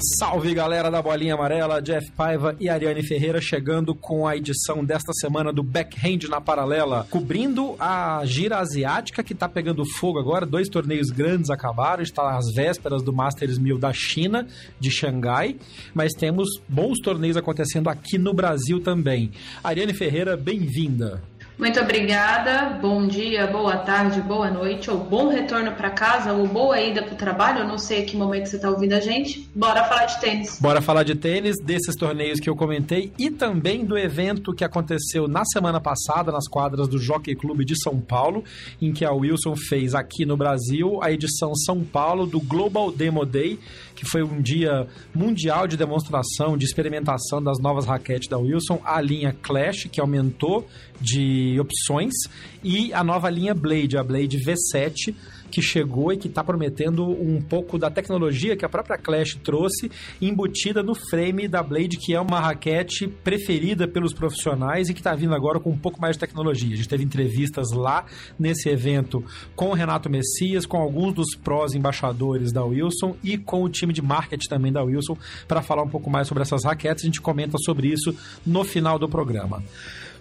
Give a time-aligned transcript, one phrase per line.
[0.00, 5.12] Salve galera da Bolinha Amarela, Jeff Paiva e Ariane Ferreira chegando com a edição desta
[5.12, 10.46] semana do Backhand na Paralela, cobrindo a gira asiática que tá pegando fogo agora.
[10.46, 14.46] Dois torneios grandes acabaram, está às vésperas do Masters 1000 da China,
[14.78, 15.56] de Xangai,
[15.92, 19.32] mas temos bons torneios acontecendo aqui no Brasil também.
[19.64, 21.20] Ariane Ferreira, bem-vinda.
[21.58, 22.78] Muito obrigada.
[22.80, 27.14] Bom dia, boa tarde, boa noite, ou bom retorno para casa, ou boa ida para
[27.14, 27.58] o trabalho.
[27.58, 29.50] Eu não sei que momento você está ouvindo a gente.
[29.56, 30.60] Bora falar de tênis.
[30.60, 35.26] Bora falar de tênis, desses torneios que eu comentei e também do evento que aconteceu
[35.26, 38.44] na semana passada nas quadras do Jockey Clube de São Paulo,
[38.80, 43.26] em que a Wilson fez aqui no Brasil a edição São Paulo do Global Demo
[43.26, 43.58] Day,
[43.98, 49.00] que foi um dia mundial de demonstração, de experimentação das novas raquetes da Wilson, a
[49.00, 50.68] linha Clash, que aumentou
[51.00, 52.14] de opções,
[52.62, 55.14] e a nova linha Blade, a Blade V7,
[55.50, 59.90] que chegou e que está prometendo um pouco da tecnologia que a própria Clash trouxe,
[60.20, 65.14] embutida no frame da Blade, que é uma raquete preferida pelos profissionais e que está
[65.14, 66.74] vindo agora com um pouco mais de tecnologia.
[66.74, 68.04] A gente teve entrevistas lá
[68.38, 69.24] nesse evento
[69.56, 73.92] com o Renato Messias, com alguns dos prós embaixadores da Wilson e com o time
[73.92, 75.16] de marketing também da Wilson
[75.46, 77.04] para falar um pouco mais sobre essas raquetes.
[77.04, 78.14] A gente comenta sobre isso
[78.46, 79.62] no final do programa.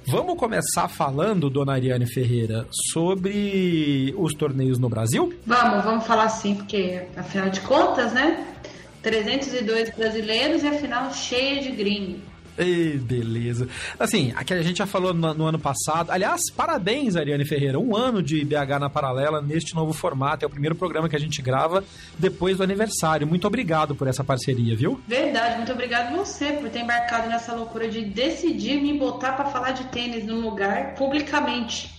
[0.10, 5.34] Vamos começar falando, dona Ariane Ferreira, sobre os torneios no Brasil?
[5.46, 8.56] Vamos, vamos falar sim, porque afinal de contas, né?
[9.02, 12.22] 302 brasileiros e a final cheia de gringos.
[12.58, 13.68] Ei, beleza.
[14.00, 16.12] Assim, aqui a gente já falou no, no, ano passado.
[16.12, 17.80] Aliás, parabéns, Ariane Ferreira.
[17.80, 20.44] Um ano de BH na Paralela neste novo formato.
[20.44, 21.84] É o primeiro programa que a gente grava
[22.18, 23.28] depois do aniversário.
[23.28, 25.00] Muito obrigado por essa parceria, viu?
[25.08, 29.72] Verdade, muito obrigado você por ter embarcado nessa loucura de decidir me botar para falar
[29.72, 31.96] de tênis num lugar publicamente.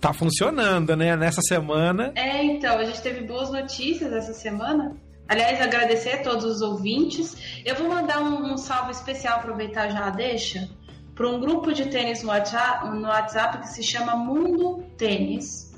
[0.00, 1.16] Tá funcionando, né?
[1.16, 2.12] Nessa semana.
[2.16, 4.96] É, então, a gente teve boas notícias essa semana.
[5.32, 7.62] Aliás, agradecer a todos os ouvintes.
[7.64, 10.68] Eu vou mandar um, um salve especial, aproveitar já a deixa,
[11.14, 15.72] para um grupo de tênis no WhatsApp, no WhatsApp que se chama Mundo Tênis.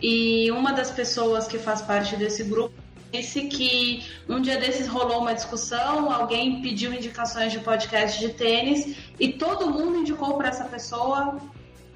[0.00, 2.72] E uma das pessoas que faz parte desse grupo
[3.12, 8.96] disse que um dia desses rolou uma discussão, alguém pediu indicações de podcast de tênis
[9.20, 11.36] e todo mundo indicou para essa pessoa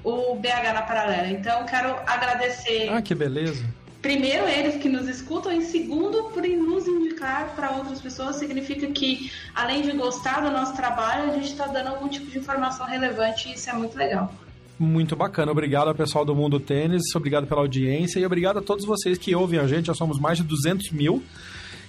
[0.05, 1.29] o BH na Paralela.
[1.29, 2.91] Então, quero agradecer.
[2.91, 3.65] Ah, que beleza
[4.03, 9.31] primeiro eles que nos escutam, e segundo por nos indicar para outras pessoas, significa que
[9.55, 13.49] além de gostar do nosso trabalho, a gente está dando algum tipo de informação relevante
[13.49, 14.35] e isso é muito legal.
[14.79, 18.85] Muito bacana, obrigado ao pessoal do Mundo Tênis, obrigado pela audiência e obrigado a todos
[18.85, 21.23] vocês que ouvem a gente, já somos mais de 200 mil.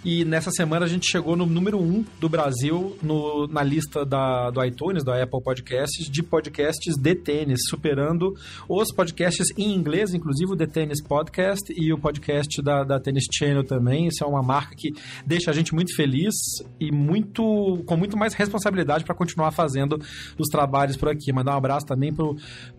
[0.06, 4.06] E nessa semana a gente chegou no número 1 um do Brasil no, na lista
[4.06, 8.36] da, do iTunes, da Apple Podcasts, de podcasts de tênis, superando
[8.68, 13.24] os podcasts em inglês, inclusive o The Tennis Podcast e o podcast da, da Tennis
[13.34, 14.08] Channel também.
[14.08, 14.90] Isso é uma marca que
[15.26, 16.34] deixa a gente muito feliz
[16.82, 19.98] e muito com muito mais responsabilidade para continuar fazendo
[20.38, 21.32] os trabalhos por aqui.
[21.32, 22.14] Mandar um abraço também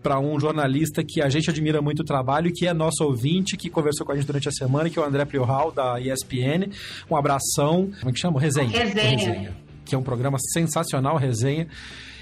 [0.03, 3.57] para um jornalista que a gente admira muito o trabalho e que é nosso ouvinte,
[3.57, 6.69] que conversou com a gente durante a semana, que é o André Priohal, da ESPN.
[7.09, 7.91] Um um abração.
[7.99, 8.39] Como é que chama?
[8.39, 8.69] Resenha.
[8.69, 9.17] Resenha.
[9.17, 9.57] Resenha.
[9.83, 11.67] Que é um programa sensacional, Resenha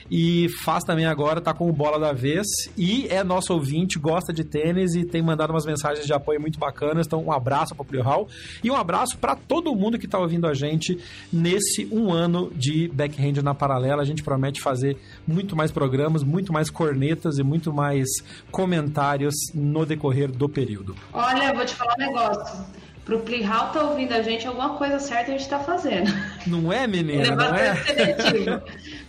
[0.09, 2.45] e faz também agora, tá com o Bola da Vez
[2.77, 6.59] e é nosso ouvinte, gosta de tênis e tem mandado umas mensagens de apoio muito
[6.59, 7.07] bacanas.
[7.07, 8.27] Então, um abraço para o Hall
[8.63, 10.97] e um abraço para todo mundo que está ouvindo a gente
[11.31, 14.01] nesse um ano de Backhand na Paralela.
[14.01, 14.97] A gente promete fazer
[15.27, 18.07] muito mais programas, muito mais cornetas e muito mais
[18.51, 20.95] comentários no decorrer do período.
[21.13, 22.65] Olha, vou te falar um negócio
[23.05, 26.11] pro Plihal tá ouvindo a gente, alguma coisa certa a gente tá fazendo.
[26.47, 27.35] Não é, menina?
[27.35, 27.73] Não é?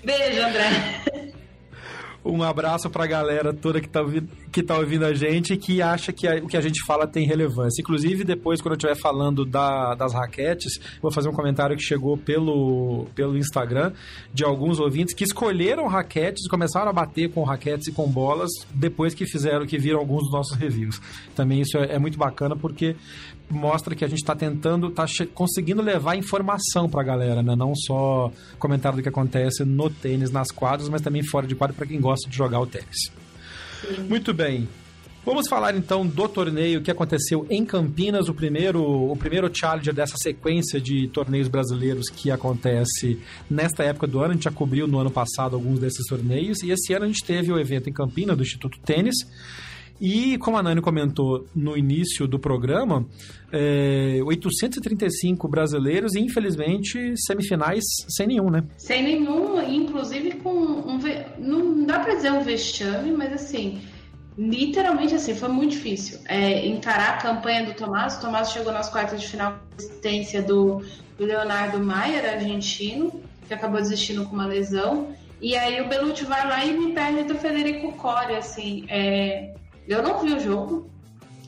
[0.04, 1.04] Beijo, André.
[2.24, 5.82] Um abraço pra galera toda que tá, ouvindo, que tá ouvindo a gente e que
[5.82, 7.82] acha que a, o que a gente fala tem relevância.
[7.82, 12.16] Inclusive, depois, quando eu estiver falando da, das raquetes, vou fazer um comentário que chegou
[12.16, 13.92] pelo, pelo Instagram
[14.32, 18.50] de alguns ouvintes que escolheram raquetes e começaram a bater com raquetes e com bolas
[18.72, 21.02] depois que fizeram, que viram alguns dos nossos reviews.
[21.36, 22.96] Também isso é, é muito bacana porque
[23.50, 27.54] mostra que a gente está tentando, está conseguindo levar informação para a galera, né?
[27.56, 31.74] Não só comentário do que acontece no tênis, nas quadras, mas também fora de quadra
[31.74, 33.12] para quem gosta de jogar o tênis.
[33.80, 34.02] Sim.
[34.08, 34.68] Muito bem.
[35.24, 40.18] Vamos falar então do torneio que aconteceu em Campinas, o primeiro, o primeiro challenger dessa
[40.18, 43.18] sequência de torneios brasileiros que acontece
[43.48, 44.32] nesta época do ano.
[44.32, 47.24] A gente já cobriu no ano passado alguns desses torneios e esse ano a gente
[47.24, 49.16] teve o evento em Campinas do Instituto Tênis
[50.00, 53.06] e como a Nani comentou no início do programa,
[53.52, 58.64] é, 835 brasileiros e infelizmente semifinais sem nenhum, né?
[58.76, 60.98] Sem nenhum, inclusive com um.
[61.38, 63.80] Não dá pra dizer um vexame, mas assim.
[64.36, 68.16] Literalmente assim, foi muito difícil é, encarar a campanha do Tomás.
[68.16, 70.82] O Tomás chegou nas quartas de final com assistência do,
[71.16, 73.12] do Leonardo Maier, argentino,
[73.46, 75.14] que acabou desistindo com uma lesão.
[75.40, 78.86] E aí o Belucci vai lá e me perde do Federico Coria, assim.
[78.88, 79.54] É,
[79.86, 80.90] eu não vi o jogo,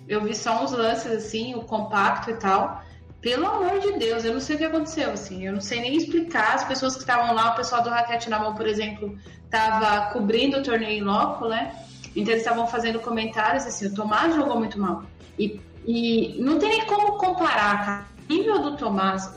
[0.09, 2.83] eu vi só uns lances assim, o compacto e tal.
[3.21, 5.97] Pelo amor de Deus, eu não sei o que aconteceu, assim, eu não sei nem
[5.97, 6.55] explicar.
[6.55, 10.59] As pessoas que estavam lá, o pessoal do Raquete na Mão, por exemplo, estava cobrindo
[10.59, 11.75] o torneio em loco, né?
[12.15, 15.05] Então eles estavam fazendo comentários assim, o Tomás jogou muito mal.
[15.39, 18.07] E, e não tem nem como comparar, cara.
[18.29, 19.31] O nível do Tomás,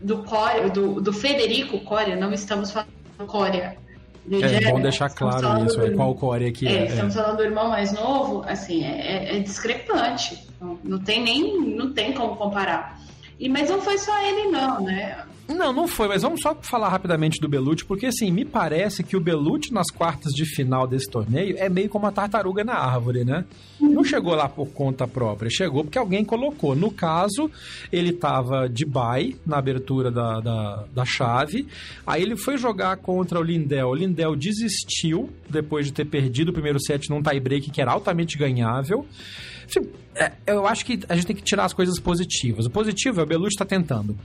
[0.00, 3.76] do Coria, do, do Federico Coria, não estamos falando do Coria,
[4.30, 6.72] é bom deixar claro isso, é qual core que é.
[6.72, 6.86] é.
[6.86, 10.46] Estamos falando do irmão mais novo, assim, é, é, é discrepante.
[10.60, 13.00] Não, não, tem nem, não tem como comparar.
[13.38, 15.24] E, mas não foi só ele não, né?
[15.48, 19.16] Não, não foi, mas vamos só falar rapidamente do Belucci, porque assim, me parece que
[19.16, 23.24] o Belucci nas quartas de final desse torneio é meio como a tartaruga na árvore,
[23.24, 23.44] né?
[23.80, 26.74] Não chegou lá por conta própria, chegou porque alguém colocou.
[26.74, 27.50] No caso,
[27.90, 31.66] ele tava de bye na abertura da, da, da chave,
[32.06, 33.88] aí ele foi jogar contra o Lindel.
[33.88, 38.38] O Lindel desistiu depois de ter perdido o primeiro set num tie-break que era altamente
[38.38, 39.06] ganhável.
[40.14, 42.66] É, eu acho que a gente tem que tirar as coisas positivas.
[42.66, 44.16] O positivo é o Belucci está tentando.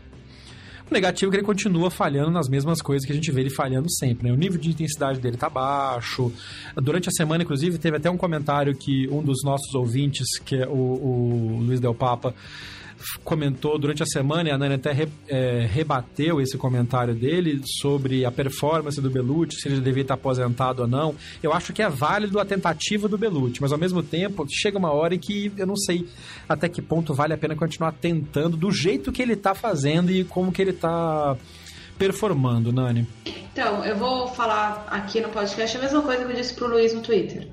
[0.89, 3.49] O negativo é que ele continua falhando nas mesmas coisas que a gente vê ele
[3.49, 4.27] falhando sempre.
[4.27, 4.33] Né?
[4.33, 6.31] O nível de intensidade dele tá baixo.
[6.75, 10.67] Durante a semana, inclusive, teve até um comentário que um dos nossos ouvintes, que é
[10.67, 12.33] o, o Luiz Del Papa,
[13.23, 18.25] comentou durante a semana, e a Nani até re, é, rebateu esse comentário dele sobre
[18.25, 21.15] a performance do Belucci, se ele devia estar aposentado ou não.
[21.41, 24.91] Eu acho que é válido a tentativa do Belucci, mas ao mesmo tempo chega uma
[24.91, 26.07] hora em que eu não sei
[26.47, 30.23] até que ponto vale a pena continuar tentando do jeito que ele está fazendo e
[30.23, 31.35] como que ele está
[31.97, 33.07] performando, Nani.
[33.25, 36.93] Então, eu vou falar aqui no podcast a mesma coisa que eu disse pro Luiz
[36.93, 37.47] no Twitter.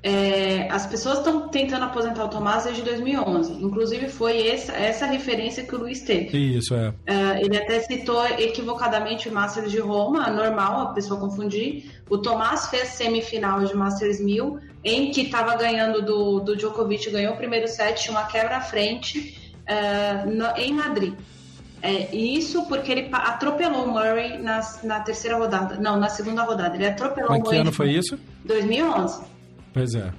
[0.00, 3.52] É, as pessoas estão tentando aposentar o Tomás desde 2011.
[3.52, 6.56] Inclusive, foi essa, essa referência que o Luiz teve.
[6.56, 6.94] Isso, é.
[7.06, 11.90] é ele até citou equivocadamente o Masters de Roma, normal a pessoa confundir.
[12.08, 17.34] O Tomás fez semifinal de Masters 1000, em que estava ganhando do, do Djokovic, ganhou
[17.34, 21.14] o primeiro set, uma quebra à frente uh, no, em Madrid.
[21.82, 25.76] É, isso porque ele atropelou o Murray na, na terceira rodada.
[25.76, 26.76] Não, na segunda rodada.
[26.76, 27.56] Ele atropelou Mas o Murray.
[27.56, 28.18] que ano foi isso?
[28.44, 29.37] 2011.
[29.78, 30.12] Pois é.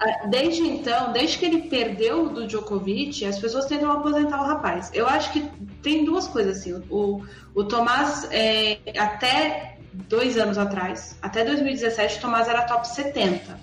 [0.00, 4.90] Ah, desde então, desde que ele perdeu do Djokovic, as pessoas tentam aposentar o rapaz.
[4.92, 5.48] Eu acho que
[5.82, 6.82] tem duas coisas assim.
[6.90, 7.22] O,
[7.54, 9.78] o Tomás, é, até
[10.08, 13.58] dois anos atrás, até 2017, o Tomás era top 70.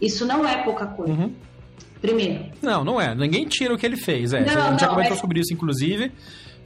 [0.00, 1.12] Isso não é pouca coisa.
[1.12, 1.34] Uhum.
[2.00, 2.46] Primeiro.
[2.62, 3.14] Não, não é.
[3.14, 4.32] Ninguém tira o que ele fez.
[4.32, 4.40] É.
[4.40, 5.20] Não, a gente já comentou é...
[5.20, 6.12] sobre isso, inclusive.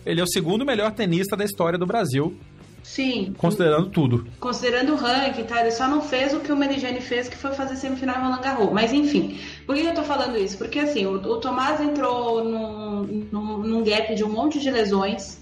[0.07, 2.37] Ele é o segundo melhor tenista da história do Brasil.
[2.85, 3.35] Sim.
[3.39, 4.27] Considerando tudo.
[4.39, 5.63] Considerando o ranking, tá?
[5.63, 8.43] Ele só não fez o que o Meligeni fez, que foi fazer semifinal em Roland
[8.43, 8.71] Garros.
[8.73, 10.59] Mas enfim, por que eu tô falando isso?
[10.59, 15.41] Porque assim, o, o Tomás entrou num, num, num gap de um monte de lesões,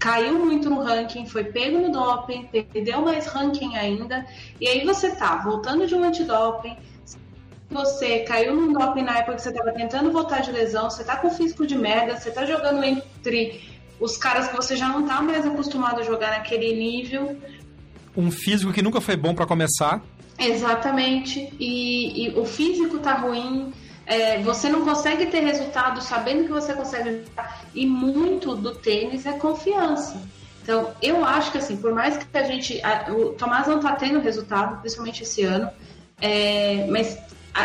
[0.00, 4.26] caiu muito no ranking, foi pego no doping, perdeu mais ranking ainda,
[4.60, 6.76] e aí você tá voltando de um antidoping,
[7.70, 11.16] você caiu no doping na época que você estava tentando voltar de lesão, você tá
[11.16, 13.62] com físico de merda, você tá jogando entre
[14.00, 17.36] os caras que você já não tá mais acostumado a jogar naquele nível.
[18.16, 20.02] Um físico que nunca foi bom para começar.
[20.38, 21.52] Exatamente.
[21.60, 23.72] E, e, o físico tá ruim.
[24.06, 27.62] É, você não consegue ter resultado sabendo que você consegue jogar.
[27.74, 30.20] E muito do tênis é confiança.
[30.62, 32.80] Então, eu acho que assim, por mais que a gente.
[32.82, 35.70] A, o Tomás não tá tendo resultado, principalmente esse ano.
[36.20, 37.18] É, mas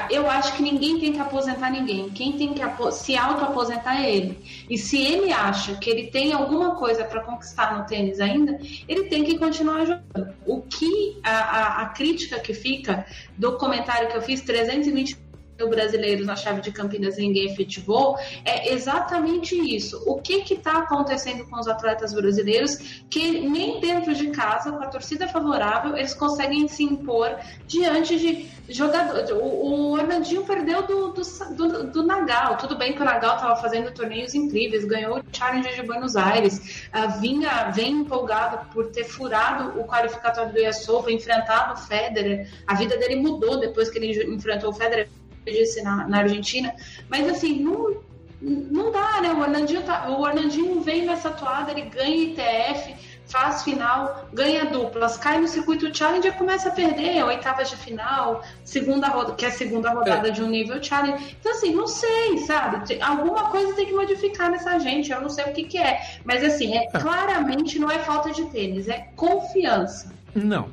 [0.10, 2.10] eu acho que ninguém tem que aposentar ninguém.
[2.10, 2.62] Quem tem que
[2.92, 4.66] se auto-aposentar é ele.
[4.70, 9.06] E se ele acha que ele tem alguma coisa para conquistar no tênis ainda, ele
[9.06, 10.34] tem que continuar jogando.
[10.46, 13.06] O que a, a, a crítica que fica
[13.38, 15.25] do comentário que eu fiz, 320
[15.70, 20.04] brasileiros na chave de Campinas ninguém efetivou, é exatamente isso.
[20.06, 24.88] O que está acontecendo com os atletas brasileiros que nem dentro de casa, com a
[24.88, 29.30] torcida favorável, eles conseguem se impor diante de jogadores.
[29.32, 31.22] O, o perdeu do, do,
[31.56, 32.58] do, do, Nagal.
[32.58, 36.88] Tudo bem que o Nagal estava fazendo torneios incríveis, ganhou o Challenger de Buenos Aires,
[37.20, 42.50] vinha, vem empolgado por ter furado o qualificatório do Open, enfrentado o Federer.
[42.68, 45.10] A vida dele mudou depois que ele enfrentou o Federer
[45.52, 46.74] disse na, na Argentina.
[47.10, 48.02] Mas assim, não,
[48.42, 49.32] não dá, né?
[49.34, 55.18] O Orlandinho, tá, o Orlandinho vem nessa atuada, ele ganha ITF, faz final, ganha duplas,
[55.18, 59.48] cai no circuito challenge e começa a perder oitavas de final, segunda roda, que é
[59.48, 60.32] a segunda rodada é.
[60.32, 61.36] de um nível challenge.
[61.40, 63.02] Então, assim, não sei, sabe?
[63.02, 66.20] Alguma coisa tem que modificar nessa gente, eu não sei o que, que é.
[66.24, 66.88] Mas assim, é, é.
[67.00, 70.14] claramente não é falta de tênis, é confiança.
[70.36, 70.70] Não,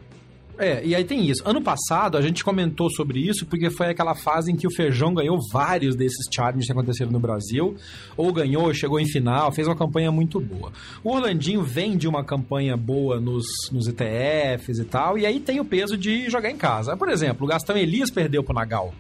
[0.58, 1.42] é, e aí tem isso.
[1.44, 5.14] Ano passado a gente comentou sobre isso porque foi aquela fase em que o Feijão
[5.14, 7.76] ganhou vários desses challenges que aconteceram no Brasil,
[8.16, 10.72] ou ganhou, chegou em final, fez uma campanha muito boa.
[11.02, 15.60] O Orlandinho vem de uma campanha boa nos, nos ETFs e tal, e aí tem
[15.60, 16.96] o peso de jogar em casa.
[16.96, 18.92] Por exemplo, o Gastão Elias perdeu pro Nagal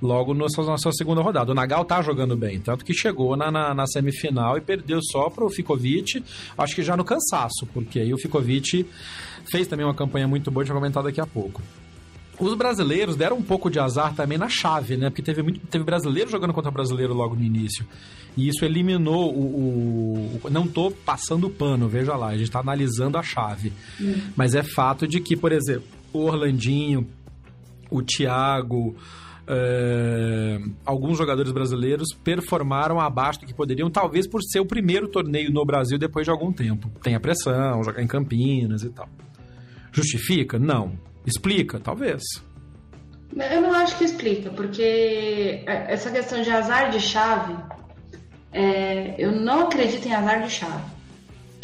[0.00, 1.52] logo na sua, segunda rodada.
[1.52, 5.30] O Nagal tá jogando bem, tanto que chegou na, na, na, semifinal e perdeu só
[5.30, 6.22] pro Ficovich,
[6.56, 8.86] acho que já no cansaço, porque aí o Ficovich
[9.50, 11.62] fez também uma campanha muito boa, a gente vai comentar daqui a pouco.
[12.38, 15.08] Os brasileiros deram um pouco de azar também na chave, né?
[15.08, 17.86] Porque teve, muito, teve brasileiro jogando contra brasileiro logo no início.
[18.36, 20.40] E isso eliminou o.
[20.42, 23.72] o, não tô passando pano, veja lá, a gente tá analisando a chave.
[24.00, 24.16] Hum.
[24.34, 27.06] Mas é fato de que, por exemplo, o Orlandinho,
[27.88, 28.96] o Thiago,
[29.46, 35.50] é, alguns jogadores brasileiros performaram abaixo do que poderiam, talvez por ser o primeiro torneio
[35.50, 36.90] no Brasil depois de algum tempo.
[37.02, 39.08] Tem a pressão, jogar em Campinas e tal.
[39.92, 40.58] Justifica?
[40.58, 40.98] Não.
[41.26, 41.78] Explica?
[41.78, 42.22] Talvez.
[43.36, 47.56] Eu não acho que explica, porque essa questão de azar de chave,
[48.52, 50.93] é, eu não acredito em azar de chave.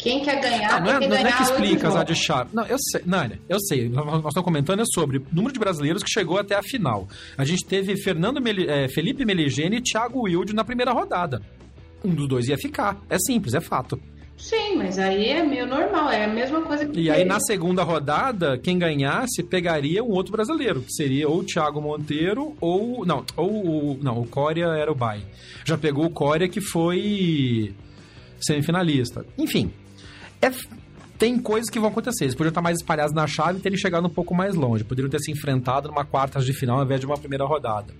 [0.01, 2.49] Quem quer ganhar, ah, não, é, não é que explica as de chave.
[2.53, 3.87] Não, eu sei, Nânia, eu sei.
[3.87, 7.07] Nós, nós estamos comentando sobre o número de brasileiros que chegou até a final.
[7.37, 11.39] A gente teve Fernando Meli, é, Felipe Meligeni e Thiago Wilde na primeira rodada.
[12.03, 12.99] Um dos dois ia ficar.
[13.11, 14.01] É simples, é fato.
[14.35, 16.99] Sim, mas aí é meio normal, é a mesma coisa que.
[16.99, 21.43] E aí, na segunda rodada, quem ganhasse pegaria um outro brasileiro, que seria ou o
[21.43, 23.05] Thiago Monteiro ou.
[23.05, 23.99] Não, ou o.
[24.01, 25.21] Não, o Coria era o Bay.
[25.63, 27.75] Já pegou o Coria, que foi
[28.39, 29.23] semifinalista.
[29.37, 29.71] Enfim,
[30.41, 30.51] é,
[31.17, 32.25] tem coisas que vão acontecer.
[32.25, 34.83] Eles poderiam estar mais espalhados na chave e terem chegado um pouco mais longe.
[34.83, 37.93] Poderiam ter se enfrentado numa quartas de final ao invés de uma primeira rodada.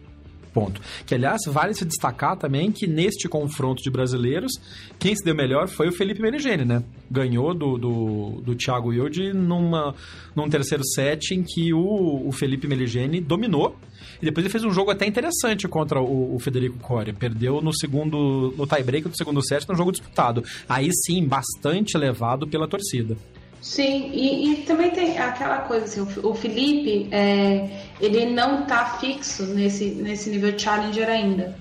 [0.54, 0.82] Ponto.
[1.06, 4.52] Que, aliás, vale se destacar também que neste confronto de brasileiros,
[5.00, 6.84] quem se deu melhor foi o Felipe Meligeni, né?
[7.10, 9.96] Ganhou do, do, do Thiago Wilde numa,
[10.36, 13.78] num terceiro set em que o, o Felipe Meligeni dominou
[14.22, 17.14] e depois ele fez um jogo até interessante contra o, o Federico Coria.
[17.14, 20.44] Perdeu no segundo, no tie-break do segundo set, num jogo disputado.
[20.70, 23.18] Aí sim, bastante levado pela torcida.
[23.62, 29.46] Sim, e, e, também tem aquela coisa assim, o, Felipe, é, ele não tá fixo
[29.46, 31.56] nesse, nesse nível Challenger ainda,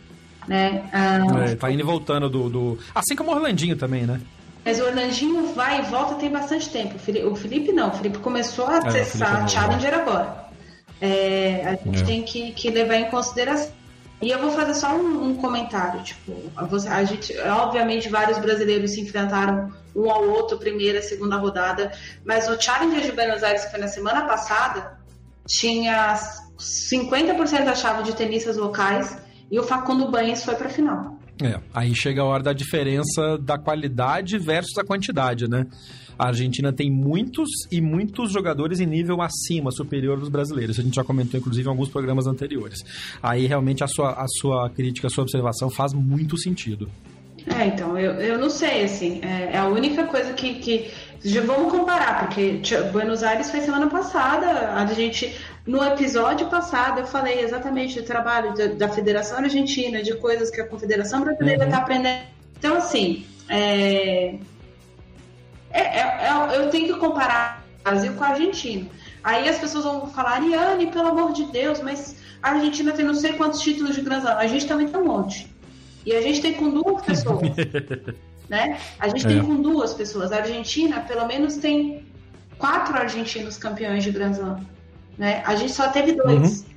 [0.49, 0.89] né?
[0.95, 2.79] Ah, é, tá indo e voltando do, do...
[2.95, 4.19] Assim como o Orlandinho também, né?
[4.65, 6.95] Mas o Orlandinho vai e volta tem bastante tempo.
[7.31, 10.41] O Felipe não, o Felipe começo a acessar é, Challenger agora.
[11.01, 12.05] É, a gente é.
[12.05, 13.73] tem que, que, levar em consideração.
[14.23, 16.65] E eu vou fazer só um, um comentário, tipo, a,
[16.97, 21.91] a, gente, obviamente, vários brasileiros se enfrentaram um ao outro, primeira, segunda rodada,
[22.25, 24.99] mas o Challenger de Buenos Aires, que foi na semana passada,
[25.47, 26.15] tinha
[26.59, 29.17] 50% da chave de tenistas locais
[29.51, 31.20] e o Facundo Banhes foi para a final.
[31.43, 35.67] É, aí chega a hora da diferença da qualidade versus a quantidade, né?
[36.19, 40.79] A Argentina tem muitos e muitos jogadores em nível acima, superior dos brasileiros.
[40.79, 42.85] A gente já comentou, inclusive, em alguns programas anteriores.
[43.23, 46.91] Aí, realmente, a sua, a sua crítica, a sua observação faz muito sentido.
[47.47, 50.91] É, então, eu, eu não sei, assim, é, é a única coisa que, que
[51.23, 52.61] já vamos comparar, porque
[52.93, 55.37] Buenos Aires foi semana passada, a gente
[55.67, 60.61] no episódio passado eu falei exatamente do trabalho da, da Federação Argentina, de coisas que
[60.61, 61.83] a Confederação Brasileira está uhum.
[61.83, 62.23] aprendendo.
[62.59, 64.37] Então, assim, é,
[65.71, 68.89] é, é, é, eu tenho que comparar o Brasil com a Argentina.
[69.23, 73.15] Aí as pessoas vão falar, Ariane, pelo amor de Deus, mas a Argentina tem não
[73.15, 74.37] sei quantos títulos de Grand Slam.
[74.37, 75.55] A gente também tem um monte.
[76.07, 77.41] E a gente tem com duas pessoas.
[78.51, 78.79] né?
[78.99, 79.43] A gente tem é.
[79.43, 80.33] com duas pessoas.
[80.33, 82.05] A Argentina, pelo menos, tem
[82.59, 84.61] quatro argentinos campeões de Grand Slam.
[85.17, 85.41] Né?
[85.47, 86.63] A gente só teve dois.
[86.63, 86.71] Uhum.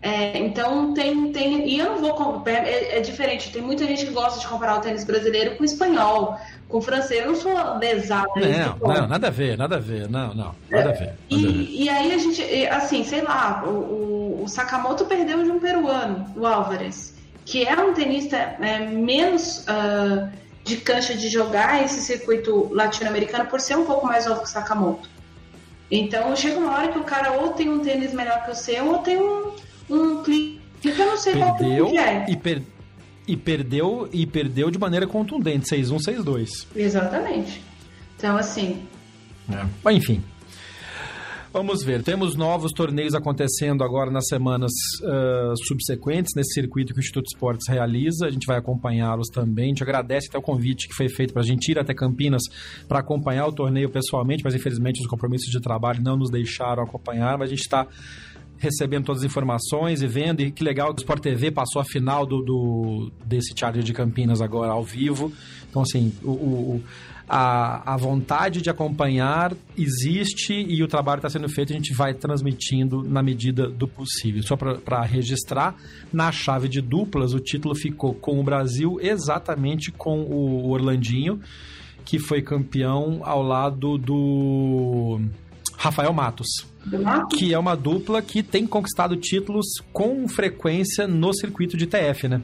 [0.00, 1.68] É, então tem, tem.
[1.68, 2.42] E eu não vou.
[2.46, 3.50] É, é, diferente.
[3.50, 6.80] Tem muita gente que gosta de comparar o tênis brasileiro com o espanhol, com o
[6.80, 7.22] francês.
[7.22, 8.28] Eu não sou lesada.
[8.36, 10.08] Não, não, nada a ver, nada a ver.
[10.08, 11.06] Não, não, nada a ver.
[11.06, 11.68] Nada e, a ver.
[11.68, 16.32] e aí a gente, assim, sei lá, o, o, o Sakamoto perdeu de um peruano,
[16.36, 19.66] o Álvares, que é um tenista é, menos.
[19.66, 24.46] Uh, de cancha de jogar esse circuito latino-americano por ser um pouco mais novo que
[24.46, 25.08] o Sakamoto.
[25.90, 28.86] Então chega uma hora que o cara ou tem um tênis melhor que o seu,
[28.86, 29.52] ou tem um,
[29.88, 32.26] um clique que eu não sei perdeu qual que é.
[32.28, 32.62] E, per
[33.26, 36.66] e perdeu e perdeu de maneira contundente, 6-1, 6-2.
[36.76, 37.62] Exatamente.
[38.16, 38.86] Então, assim.
[39.50, 39.64] É.
[39.82, 40.22] Mas, enfim,
[41.58, 44.70] Vamos ver, temos novos torneios acontecendo agora nas semanas
[45.02, 48.26] uh, subsequentes, nesse circuito que o Instituto Esportes realiza.
[48.26, 49.64] A gente vai acompanhá-los também.
[49.64, 52.42] A gente agradece até o convite que foi feito para a gente ir até Campinas
[52.86, 57.36] para acompanhar o torneio pessoalmente, mas infelizmente os compromissos de trabalho não nos deixaram acompanhar,
[57.36, 57.88] mas a gente está
[58.58, 60.42] recebendo todas as informações e vendo.
[60.42, 63.92] E que legal que o Sport TV passou a final do, do desse Charger de
[63.92, 65.32] Campinas agora ao vivo.
[65.68, 66.82] Então, assim, o, o
[67.28, 72.14] a, a vontade de acompanhar existe e o trabalho está sendo feito, a gente vai
[72.14, 74.42] transmitindo na medida do possível.
[74.42, 75.76] Só para registrar,
[76.12, 81.40] na chave de duplas, o título ficou com o Brasil exatamente com o Orlandinho,
[82.04, 85.20] que foi campeão ao lado do
[85.76, 86.48] Rafael Matos.
[87.36, 92.40] Que é uma dupla que tem conquistado títulos com frequência no circuito de TF, né?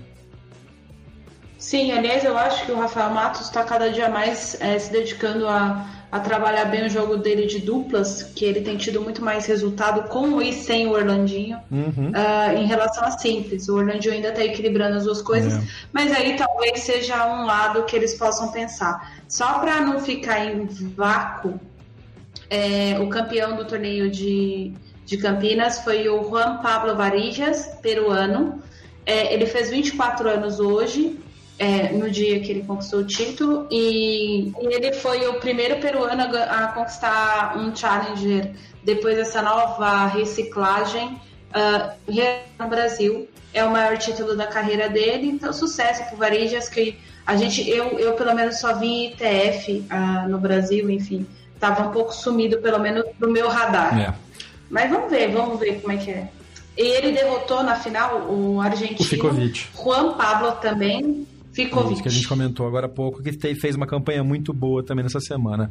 [1.65, 5.49] Sim, aliás, eu acho que o Rafael Matos está cada dia mais é, se dedicando
[5.49, 9.47] a, a trabalhar bem o jogo dele de duplas, que ele tem tido muito mais
[9.47, 12.11] resultado com e sem o Orlandinho uhum.
[12.11, 13.67] uh, em relação a simples.
[13.71, 15.67] O Orlandinho ainda está equilibrando as duas coisas, é.
[15.91, 19.15] mas aí talvez seja um lado que eles possam pensar.
[19.27, 21.59] Só para não ficar em vácuo,
[22.51, 24.71] é, o campeão do torneio de,
[25.07, 28.63] de Campinas foi o Juan Pablo Varijas, peruano.
[29.07, 31.24] É, ele fez 24 anos hoje,
[31.59, 36.23] é, no dia que ele conquistou o título e, e ele foi o primeiro peruano
[36.37, 38.51] a, a, conquistar um Challenger
[38.83, 41.09] depois dessa nova reciclagem
[41.55, 41.95] uh,
[42.59, 43.29] no Brasil.
[43.53, 47.69] É o maior título da carreira dele, então sucesso para o Varijas, que a gente,
[47.71, 52.13] eu, eu pelo menos só vi ITF uh, ah, no Brasil, enfim, estava um pouco
[52.13, 53.99] sumido, pelo menos no meu radar.
[53.99, 54.15] É.
[54.69, 56.29] Mas vamos ver, vamos ver como é que é.
[56.77, 62.11] E ele derrotou na final o argentino o Juan Pablo também, Ficou Isso que a
[62.11, 65.71] gente comentou agora há pouco, que fez uma campanha muito boa também nessa semana.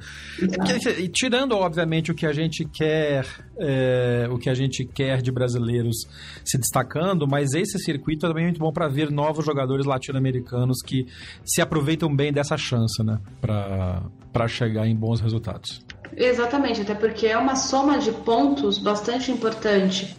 [0.97, 3.25] E, tirando, obviamente, o que a gente quer,
[3.59, 6.07] é, o que a gente quer de brasileiros
[6.45, 11.05] se destacando, mas esse circuito é também muito bom para ver novos jogadores latino-americanos que
[11.43, 13.19] se aproveitam bem dessa chance, né?
[13.41, 15.81] Para chegar em bons resultados.
[16.15, 20.15] Exatamente, até porque é uma soma de pontos bastante importante,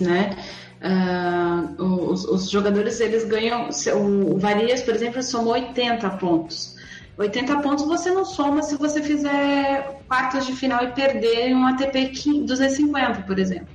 [0.00, 0.36] né?
[0.82, 3.68] Uh, os, os, jogadores eles ganham.
[3.94, 6.76] O Varias, por exemplo, somou 80 pontos.
[7.18, 12.12] 80 pontos você não soma se você fizer quartas de final e perder um ATP
[12.44, 13.68] 250, por exemplo.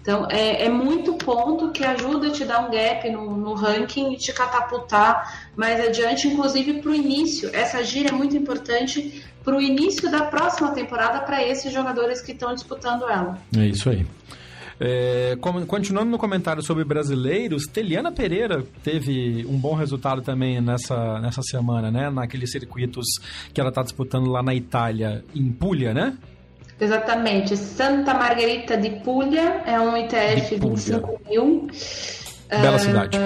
[0.00, 4.12] Então é, é muito ponto que ajuda a te dar um gap no, no ranking
[4.12, 7.50] e te catapultar mais adiante, inclusive para o início.
[7.52, 12.30] Essa gira é muito importante para o início da próxima temporada para esses jogadores que
[12.30, 13.36] estão disputando ela.
[13.56, 14.06] É isso aí.
[14.78, 15.36] É,
[15.66, 21.90] continuando no comentário sobre brasileiros, Teliana Pereira teve um bom resultado também nessa, nessa semana,
[21.90, 22.10] né?
[22.10, 23.06] Naqueles circuitos
[23.54, 26.16] que ela está disputando lá na Itália, em Puglia, né?
[26.78, 27.56] Exatamente.
[27.56, 31.68] Santa Margherita de Puglia é um ITF de 25 mil.
[32.50, 33.16] Bela uh, cidade.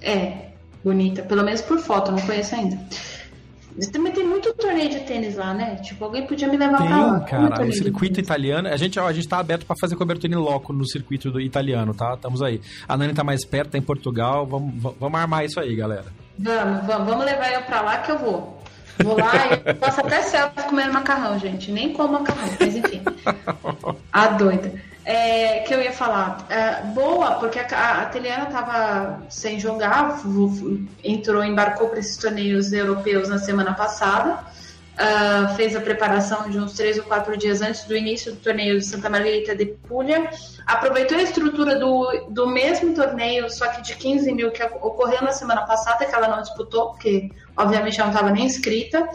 [0.00, 1.22] é, bonita.
[1.22, 2.78] Pelo menos por foto, não conheço ainda.
[3.86, 5.76] Também tem muito torneio de tênis lá, né?
[5.76, 7.20] Tipo, alguém podia me levar tem, pra lá.
[7.20, 7.64] cara.
[7.64, 8.68] O circuito italiano...
[8.68, 11.40] A gente, ó, a gente tá aberto para fazer cobertura em loco no circuito do
[11.40, 12.14] italiano, tá?
[12.14, 12.60] Estamos aí.
[12.88, 14.46] A Nani tá mais perto, tá em Portugal.
[14.46, 16.06] Vamos, vamos armar isso aí, galera.
[16.38, 17.08] Vamos, vamos.
[17.08, 18.62] Vamos levar eu pra lá que eu vou.
[19.02, 19.32] Vou lá
[19.66, 21.70] e posso até selfie comendo macarrão, gente.
[21.70, 23.00] Nem como macarrão, mas enfim.
[24.12, 24.72] A doida
[25.08, 26.44] é, que eu ia falar.
[26.50, 30.20] É, boa, porque a, a Teliana estava sem jogar,
[31.02, 34.46] entrou, embarcou para esses torneios europeus na semana passada.
[34.98, 38.80] Uh, fez a preparação de uns três ou quatro dias antes do início do torneio
[38.80, 40.28] de Santa Margarita de Puglia.
[40.66, 45.32] Aproveitou a estrutura do, do mesmo torneio, só que de 15 mil que ocorreu na
[45.32, 49.08] semana passada, que ela não disputou, porque obviamente ela não estava nem inscrita.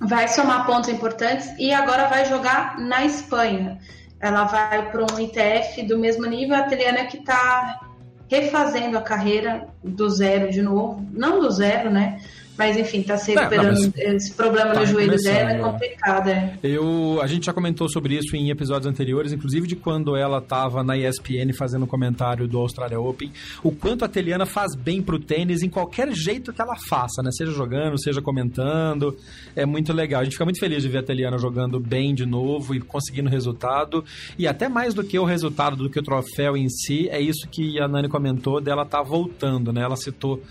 [0.00, 3.78] Vai somar pontos importantes e agora vai jogar na Espanha
[4.20, 7.80] ela vai para um ITF do mesmo nível, a Teliana que está
[8.28, 12.20] refazendo a carreira do zero de novo, não do zero, né?
[12.58, 13.78] Mas enfim, tá se recuperando.
[13.78, 16.54] Não, esse problema tá no joelho dela é complicado, é.
[16.62, 20.82] Eu, a gente já comentou sobre isso em episódios anteriores, inclusive de quando ela tava
[20.82, 23.30] na ESPN fazendo um comentário do Australia Open,
[23.62, 27.30] o quanto a Teliana faz bem pro tênis em qualquer jeito que ela faça, né?
[27.30, 29.16] Seja jogando, seja comentando.
[29.54, 30.20] É muito legal.
[30.20, 33.28] A gente fica muito feliz de ver a Teliana jogando bem de novo e conseguindo
[33.28, 34.04] resultado.
[34.38, 37.46] E até mais do que o resultado, do que o troféu em si, é isso
[37.50, 39.82] que a Nani comentou dela tá voltando, né?
[39.82, 40.42] Ela citou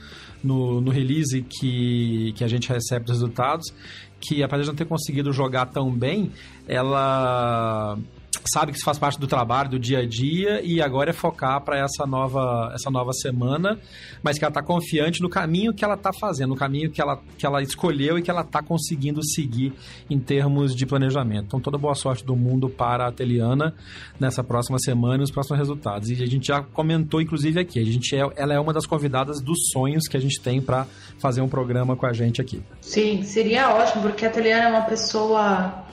[0.46, 3.74] no, no release que, que a gente recebe dos resultados,
[4.20, 6.32] que apesar de não ter conseguido jogar tão bem,
[6.68, 7.98] ela
[8.46, 11.62] sabe que isso faz parte do trabalho, do dia a dia, e agora é focar
[11.62, 13.80] para essa nova, essa nova semana,
[14.24, 17.22] mas que ela está confiante no caminho que ela está fazendo, no caminho que ela,
[17.38, 19.74] que ela escolheu e que ela está conseguindo seguir
[20.10, 21.46] em termos de planejamento.
[21.48, 23.74] Então, toda boa sorte do mundo para a Teliana
[24.20, 26.10] nessa próxima semana e nos próximos resultados.
[26.10, 29.42] E a gente já comentou, inclusive, aqui, a gente é, ela é uma das convidadas
[29.42, 30.86] dos sonhos que a gente tem para
[31.20, 32.62] fazer um programa com a gente aqui.
[32.82, 35.85] Sim, seria ótimo, porque a Teliana é uma pessoa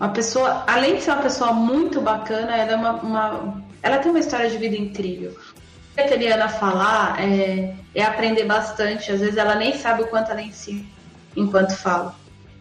[0.00, 4.10] uma pessoa, além de ser uma pessoa muito bacana, ela é uma, uma ela tem
[4.10, 5.32] uma história de vida incrível.
[5.32, 9.12] O que a Teliana falar é, é, aprender bastante.
[9.12, 10.84] Às vezes ela nem sabe o quanto ela ensina
[11.36, 12.14] enquanto fala.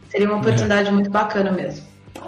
[0.09, 0.91] Seria uma oportunidade é.
[0.91, 1.87] muito bacana mesmo.
[2.17, 2.21] Oh,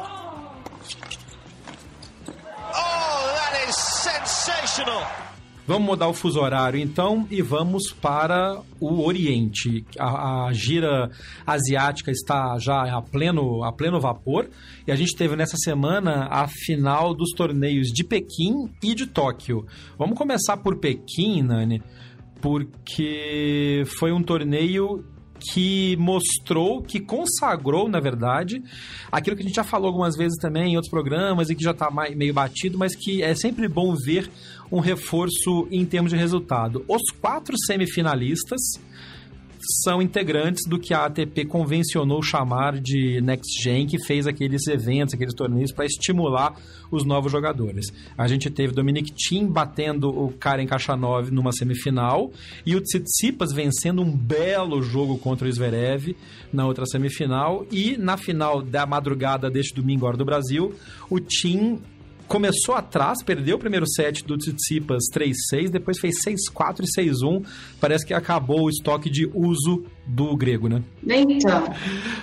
[2.74, 5.21] that is sensational!
[5.68, 9.86] Vamos mudar o fuso horário então e vamos para o Oriente.
[9.98, 11.12] A, a, gira
[11.46, 14.50] asiática está já a pleno, a pleno vapor
[14.88, 19.66] e a gente teve nessa semana a final dos torneios de Pequim e de Tóquio.
[20.00, 21.82] Vamos começar por Pequim, Nani,
[22.42, 25.06] porque foi um torneio
[25.42, 28.62] que mostrou, que consagrou, na verdade,
[29.12, 31.72] aquilo que a gente já falou algumas vezes também em outros programas e que já
[31.72, 34.30] está meio batido, mas que é sempre bom ver
[34.72, 36.86] um reforço em termos de resultado.
[36.88, 38.62] Os quatro semifinalistas
[39.84, 45.14] são integrantes do que a ATP convencionou chamar de Next Gen, que fez aqueles eventos,
[45.14, 46.56] aqueles torneios para estimular
[46.90, 47.86] os novos jogadores.
[48.18, 52.32] A gente teve Dominic Thiem batendo o Karen Kachanov numa semifinal
[52.66, 56.16] e o Tsitsipas vencendo um belo jogo contra o Zverev
[56.52, 60.74] na outra semifinal e na final da madrugada deste domingo hora do Brasil,
[61.10, 61.80] o Thiem
[62.32, 67.46] começou atrás, perdeu o primeiro set do Tsitsipas 3-6, depois fez 6-4 e 6-1.
[67.80, 70.82] Parece que acabou o estoque de uso do grego, né?
[71.06, 71.74] Então,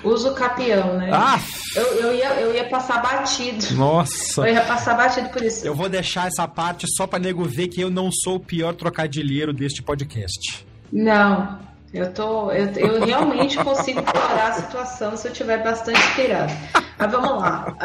[0.03, 1.11] uso campeão, né?
[1.13, 1.39] Ah!
[1.77, 3.75] Eu, eu, ia, eu ia passar batido.
[3.75, 4.49] Nossa!
[4.49, 5.67] Eu ia passar batido por isso.
[5.67, 8.75] Eu vou deixar essa parte só pra nego ver que eu não sou o pior
[8.75, 10.67] trocadilheiro deste podcast.
[10.91, 11.59] Não,
[11.93, 16.53] eu, tô, eu, eu realmente consigo piorar a situação se eu tiver bastante inspirado.
[16.99, 17.77] Mas vamos lá.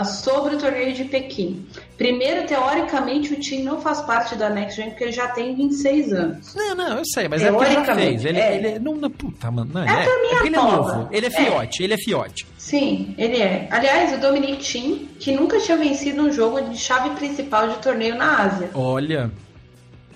[0.00, 1.66] Uh, sobre o torneio de Pequim.
[1.98, 6.12] Primeiro, teoricamente, o time não faz parte da Next Gen porque ele já tem 26
[6.12, 6.54] anos.
[6.54, 8.24] Não, não, eu sei, mas é porque ele já fez.
[8.24, 8.56] Ele é.
[8.56, 9.70] Ele, não, não, puta, mano.
[9.74, 11.08] Não, é, é, é ele é novo.
[11.10, 11.84] Ele é fiote, é.
[11.84, 12.46] ele é fiote.
[12.56, 13.68] Sim, ele é.
[13.70, 18.14] Aliás, o Dominic Thiem, que nunca tinha vencido um jogo de chave principal de torneio
[18.14, 18.70] na Ásia.
[18.72, 19.30] Olha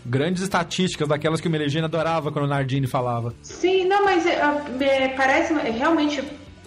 [0.05, 3.35] grandes estatísticas, daquelas que o Melegene adorava quando o Nardini falava.
[3.43, 4.41] Sim, não, mas é,
[4.81, 6.23] é, parece realmente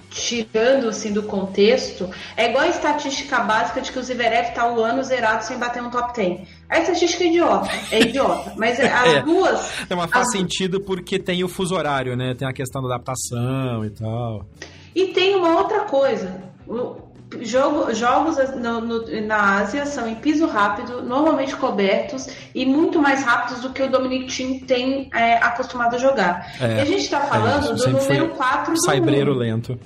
[0.10, 4.84] tirando assim do contexto, é igual a estatística básica de que o Zverev tá o
[4.84, 6.48] ano zerado sem bater um top 10.
[6.70, 9.90] A estatística é idiota, é idiota, mas as é, duas...
[9.90, 10.32] É, mas faz as...
[10.32, 12.34] sentido porque tem o fuso horário, né?
[12.34, 14.46] Tem a questão da adaptação e tal.
[14.96, 16.42] E tem uma outra coisa,
[17.42, 23.22] Jogo, jogos no, no, na Ásia são em piso rápido, normalmente cobertos e muito mais
[23.22, 26.56] rápidos do que o Dominic Thiem tem é, acostumado a jogar.
[26.62, 29.78] É, e a gente está é falando do número 4 do Saibreiro lento.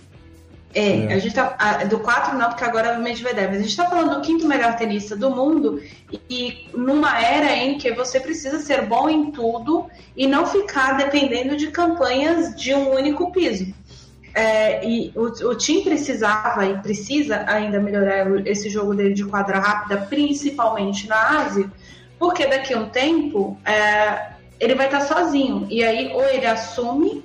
[0.73, 1.55] É, é, a gente tá.
[1.59, 3.55] A, do 4 não, porque agora é o Medvedev.
[3.55, 5.81] A gente está falando do quinto melhor tenista do mundo
[6.29, 11.57] e numa era em que você precisa ser bom em tudo e não ficar dependendo
[11.57, 13.73] de campanhas de um único piso.
[14.33, 19.59] É, e o, o time precisava e precisa ainda melhorar esse jogo dele de quadra
[19.59, 21.69] rápida, principalmente na Ásia,
[22.17, 25.67] porque daqui a um tempo é, ele vai estar sozinho.
[25.69, 27.23] E aí, ou ele assume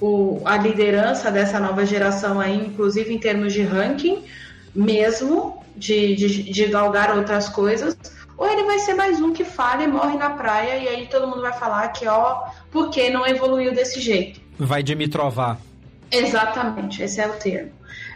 [0.00, 4.22] o, a liderança dessa nova geração aí, inclusive em termos de ranking,
[4.74, 7.96] mesmo de, de, de galgar outras coisas,
[8.36, 11.26] ou ele vai ser mais um que falha e morre na praia, e aí todo
[11.26, 14.40] mundo vai falar que, ó, por que não evoluiu desse jeito?
[14.58, 15.58] Vai Dimitrovar.
[16.10, 17.72] Exatamente, esse é o termo.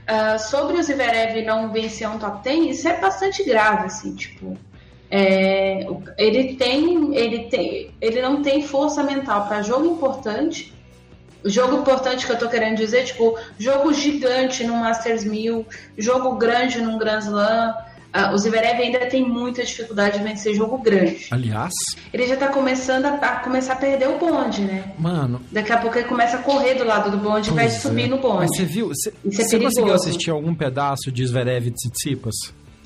[0.09, 4.57] Uh, sobre o Zverev não vencer um top 10, isso é bastante grave, assim, tipo,
[5.11, 10.73] é, ele tem, ele tem, ele não tem força mental para jogo importante.
[11.45, 16.83] Jogo importante que eu tô querendo dizer, tipo, jogo gigante no Masters 1000, jogo grande
[16.83, 17.75] num Grand Slam,
[18.15, 21.29] Uh, o Zverev ainda tem muita dificuldade de vencer jogo grande.
[21.31, 21.73] Aliás,
[22.13, 24.93] ele já tá começando a, a, começar a perder o bonde, né?
[24.99, 25.41] Mano.
[25.53, 28.09] Daqui a pouco ele começa a correr do lado do bonde e vai subir é.
[28.09, 28.49] no bonde.
[28.49, 28.89] Mas você viu?
[28.89, 32.35] Você, é você conseguiu assistir algum pedaço de Zverev e Tsitsipas?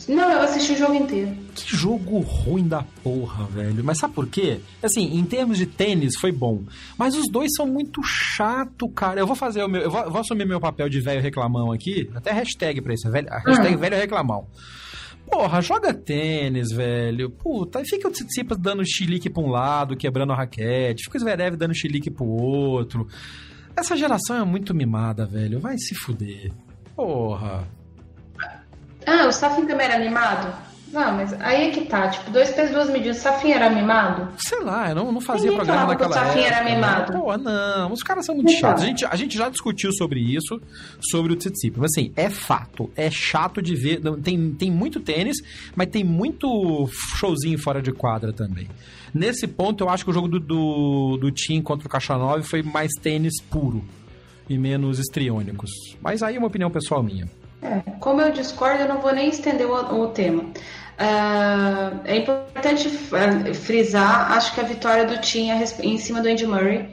[0.08, 1.34] Não, eu assisti o jogo inteiro.
[1.54, 3.82] Que jogo ruim da porra, velho.
[3.82, 4.60] Mas sabe por quê?
[4.82, 6.62] Assim, em termos de tênis foi bom.
[6.98, 9.20] Mas os dois são muito chato, cara.
[9.20, 9.80] Eu vou fazer o meu.
[9.80, 12.10] Eu vou, eu vou assumir meu papel de velho reclamão aqui.
[12.14, 13.10] Até hashtag pra isso.
[13.10, 13.78] Velho, hashtag hum.
[13.78, 14.46] velho reclamão.
[15.30, 17.30] Porra, joga tênis, velho.
[17.30, 21.04] Puta, aí fica o Tsitsipas dando chilique pra um lado, quebrando a raquete.
[21.04, 23.08] Fica o Zverev dando chilique pro outro.
[23.76, 25.58] Essa geração é muito mimada, velho.
[25.58, 26.52] Vai se fuder.
[26.94, 27.66] Porra.
[29.06, 30.54] Ah, o Safin também era animado?
[30.94, 33.18] Não, mas aí é que tá, tipo, dois pesos, duas medidas.
[33.18, 34.28] O Safin era mimado?
[34.38, 36.28] Sei lá, eu não, não fazia Ninguém programa naquela época.
[36.28, 37.12] o Safin era mimado.
[37.12, 38.60] Pô, não, os caras são muito então.
[38.60, 38.84] chatos.
[38.84, 40.60] A gente, a gente já discutiu sobre isso,
[41.00, 41.80] sobre o Tsitsipas.
[41.80, 44.00] Mas assim, é fato, é chato de ver.
[44.22, 45.38] Tem, tem muito tênis,
[45.74, 48.68] mas tem muito showzinho fora de quadra também.
[49.12, 52.44] Nesse ponto, eu acho que o jogo do, do, do Team contra o Caixa 9
[52.44, 53.84] foi mais tênis puro
[54.48, 55.70] e menos estriônicos.
[56.00, 57.28] Mas aí é uma opinião pessoal minha.
[57.64, 60.44] É, como eu discordo, eu não vou nem estender o, o tema.
[60.94, 66.46] Uh, é importante é, frisar, acho que a vitória do Tim em cima do Andy
[66.46, 66.88] Murray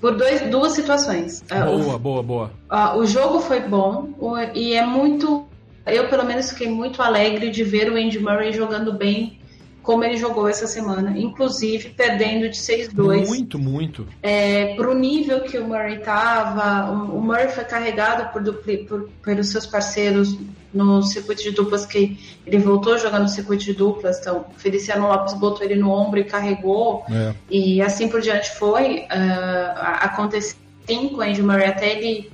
[0.00, 1.42] por dois, duas situações.
[1.42, 2.50] Uh, boa, o, boa, boa.
[2.70, 4.08] Uh, o jogo foi bom
[4.52, 5.46] e é muito.
[5.86, 9.38] Eu, pelo menos, fiquei muito alegre de ver o Andy Murray jogando bem
[9.82, 13.26] como ele jogou essa semana, inclusive perdendo de 6-2.
[13.26, 14.06] Muito, muito.
[14.22, 18.42] É, Para o nível que o Murray estava, o Murray foi carregado por,
[18.86, 20.38] por, pelos seus parceiros
[20.72, 25.34] no circuito de duplas, que ele voltou jogando no circuito de duplas, então Feliciano Lopes
[25.34, 27.34] botou ele no ombro e carregou, é.
[27.50, 29.00] e assim por diante foi.
[29.00, 30.56] Uh, aconteceu
[30.86, 32.30] com o Andy Murray até ele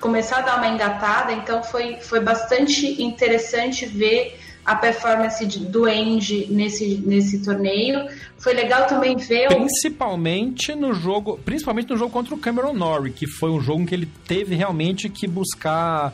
[0.00, 5.86] começar a dar uma engatada, então foi, foi bastante interessante ver a performance de, do
[5.86, 8.06] Andy nesse, nesse torneio.
[8.36, 9.48] Foi legal também ver.
[9.48, 11.40] Principalmente no jogo.
[11.42, 14.54] Principalmente no jogo contra o Cameron Norrie, que foi um jogo em que ele teve
[14.54, 16.12] realmente que buscar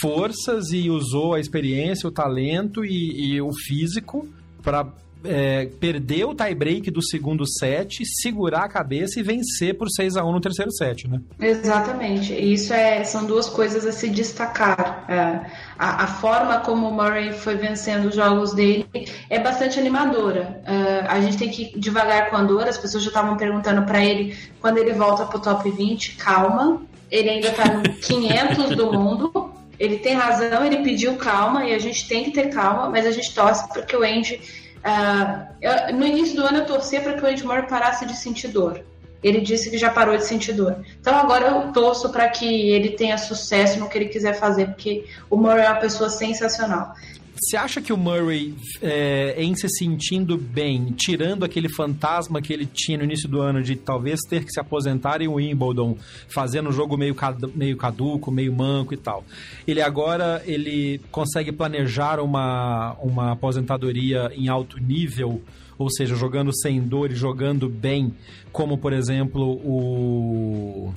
[0.00, 4.28] forças e usou a experiência, o talento e, e o físico
[4.62, 4.86] para
[5.24, 10.24] é, perder o tie-break do segundo set, segurar a cabeça e vencer por 6 a
[10.24, 11.20] 1 no terceiro set, né?
[11.38, 12.34] Exatamente.
[12.34, 15.04] Isso é, são duas coisas a se destacar.
[15.08, 18.86] É, a, a, forma como o Murray foi vencendo os jogos dele
[19.28, 20.62] é bastante animadora.
[20.64, 22.68] É, a gente tem que ir devagar com a dor.
[22.68, 26.16] As pessoas já estavam perguntando para ele quando ele volta pro top 20.
[26.16, 29.39] Calma, ele ainda tá no 500 do mundo.
[29.80, 33.10] Ele tem razão, ele pediu calma e a gente tem que ter calma, mas a
[33.10, 34.40] gente torce porque o Andy
[34.80, 38.16] Uh, eu, no início do ano eu torcia para que o Andy Murray parasse de
[38.16, 38.82] sentir dor.
[39.22, 40.82] Ele disse que já parou de sentir dor.
[40.98, 45.04] Então agora eu torço para que ele tenha sucesso no que ele quiser fazer, porque
[45.28, 46.94] o Murray é uma pessoa sensacional.
[47.40, 52.66] Você acha que o Murray, é, em se sentindo bem, tirando aquele fantasma que ele
[52.66, 55.96] tinha no início do ano de talvez ter que se aposentar em Wimbledon,
[56.28, 57.16] fazendo um jogo meio,
[57.54, 59.24] meio caduco, meio manco e tal,
[59.66, 65.42] ele agora ele consegue planejar uma, uma aposentadoria em alto nível,
[65.78, 68.14] ou seja, jogando sem dor e jogando bem,
[68.52, 70.92] como por exemplo o.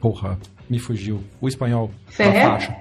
[0.00, 0.38] Porra,
[0.68, 1.22] me fugiu.
[1.42, 1.90] O espanhol.
[2.06, 2.74] Ferrer?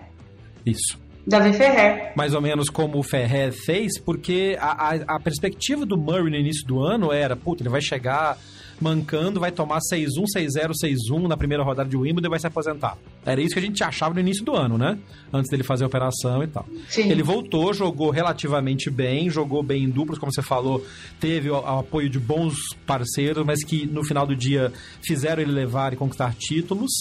[0.66, 1.03] Isso.
[1.26, 2.12] Davi Ferrer.
[2.16, 6.36] Mais ou menos como o Ferrer fez, porque a, a, a, perspectiva do Murray no
[6.36, 8.38] início do ano era, puta, ele vai chegar
[8.82, 12.98] mancando, vai tomar 6-1, 6-0, 6-1 na primeira rodada de Wimbledon e vai se aposentar.
[13.26, 14.98] Era isso que a gente achava no início do ano, né?
[15.32, 16.66] Antes dele fazer a operação e tal.
[16.90, 17.10] Sim.
[17.10, 20.86] Ele voltou, jogou relativamente bem, jogou bem em duplas, como você falou,
[21.20, 22.56] teve o, o apoio de bons
[22.86, 26.92] parceiros, mas que no final do dia fizeram ele levar e conquistar títulos.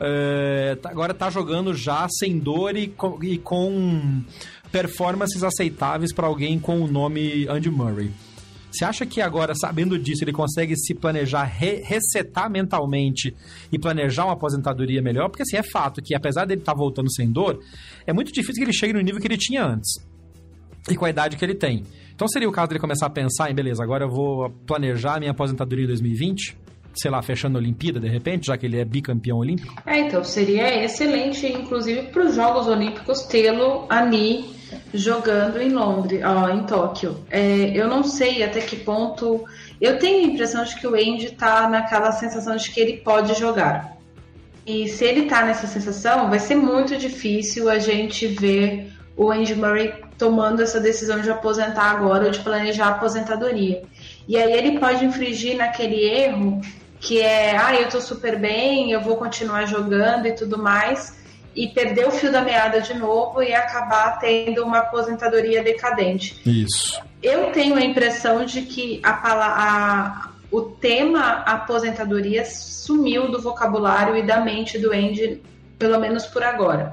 [0.00, 4.22] É, agora tá jogando já sem dor e com, e com
[4.70, 8.12] performances aceitáveis para alguém com o nome Andy Murray.
[8.70, 13.34] Você acha que agora, sabendo disso, ele consegue se planejar, re resetar mentalmente
[13.72, 15.28] e planejar uma aposentadoria melhor?
[15.30, 17.60] Porque assim, é fato que apesar dele estar tá voltando sem dor,
[18.06, 19.94] é muito difícil que ele chegue no nível que ele tinha antes.
[20.88, 21.82] E com a idade que ele tem.
[22.14, 25.30] Então seria o caso dele começar a pensar em, beleza, agora eu vou planejar minha
[25.30, 26.56] aposentadoria em 2020?
[27.00, 29.74] Sei lá, fechando a Olimpíada de repente, já que ele é bicampeão olímpico?
[29.86, 34.58] É, então seria excelente, inclusive para os Jogos Olímpicos, tê-lo ali
[34.92, 37.16] jogando em Londres, ó, em Tóquio.
[37.30, 39.44] É, eu não sei até que ponto.
[39.80, 43.38] Eu tenho a impressão de que o Andy está naquela sensação de que ele pode
[43.38, 43.96] jogar.
[44.66, 49.54] E se ele está nessa sensação, vai ser muito difícil a gente ver o Andy
[49.54, 53.82] Murray tomando essa decisão de aposentar agora ou de planejar a aposentadoria.
[54.26, 56.60] E aí ele pode infringir naquele erro
[57.00, 61.16] que é, ah, eu tô super bem, eu vou continuar jogando e tudo mais.
[61.54, 66.40] e perder o fio da meada de novo e acabar tendo uma aposentadoria decadente.
[66.46, 67.00] Isso.
[67.20, 74.22] Eu tenho a impressão de que a, a, o tema aposentadoria sumiu do vocabulário e
[74.22, 75.42] da mente do Andy,
[75.76, 76.92] pelo menos por agora.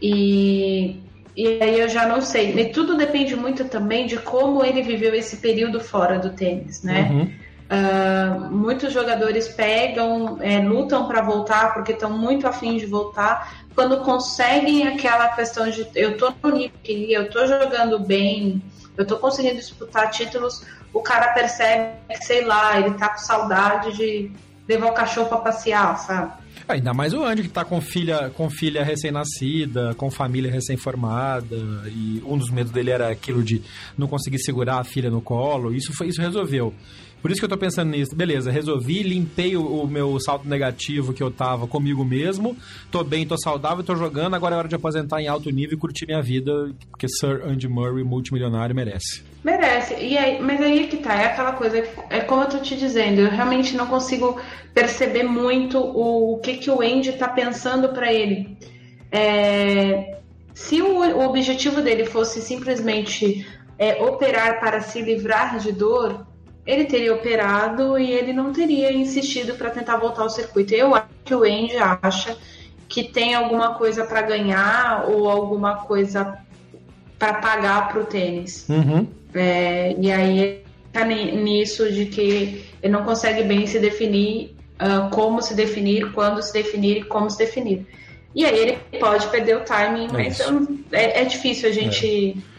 [0.00, 1.00] E,
[1.34, 2.56] e aí eu já não sei.
[2.56, 7.08] E tudo depende muito também de como ele viveu esse período fora do tênis, né?
[7.10, 7.45] Uhum.
[7.68, 13.66] Uh, muitos jogadores pegam, é, lutam para voltar porque estão muito afim de voltar.
[13.74, 18.62] Quando conseguem aquela questão de eu tô no nível, eu tô jogando bem,
[18.96, 23.96] eu tô conseguindo disputar títulos, o cara percebe que, sei lá, ele tá com saudade
[23.96, 24.30] de
[24.68, 26.32] levar o cachorro para passear, sabe?
[26.68, 32.22] Ainda mais o Andy que tá com filha, com filha recém-nascida, com família recém-formada, e
[32.26, 33.62] um dos medos dele era aquilo de
[33.96, 35.72] não conseguir segurar a filha no colo.
[35.72, 36.74] Isso foi isso resolveu.
[37.20, 38.14] Por isso que eu tô pensando nisso.
[38.14, 42.56] Beleza, resolvi, limpei o, o, meu salto negativo que eu tava comigo mesmo.
[42.90, 44.34] Tô bem, tô saudável, tô jogando.
[44.34, 46.52] Agora é hora de aposentar em alto nível e curtir minha vida,
[46.90, 49.24] porque Sir Andy Murray, multimilionário, merece.
[49.42, 49.94] Merece.
[49.94, 51.78] E aí, mas aí é que tá, é aquela coisa,
[52.10, 54.40] é como eu tô te dizendo, eu realmente não consigo
[54.74, 58.56] perceber muito o, o que, que o Andy tá pensando para ele.
[59.10, 60.18] É,
[60.52, 63.46] se o, o objetivo dele fosse simplesmente
[63.78, 66.26] é, operar para se livrar de dor,
[66.66, 70.74] ele teria operado e ele não teria insistido para tentar voltar ao circuito.
[70.74, 72.36] Eu acho que o Andy acha
[72.88, 76.38] que tem alguma coisa para ganhar ou alguma coisa
[77.18, 78.66] para pagar para o tênis.
[78.68, 79.06] Uhum.
[79.34, 85.42] É, e aí tá nisso de que ele não consegue bem se definir uh, como
[85.42, 87.86] se definir, quando se definir e como se definir.
[88.34, 90.40] E aí ele pode perder o timing, é mas
[90.92, 92.36] é, é, difícil a gente.
[92.52, 92.55] É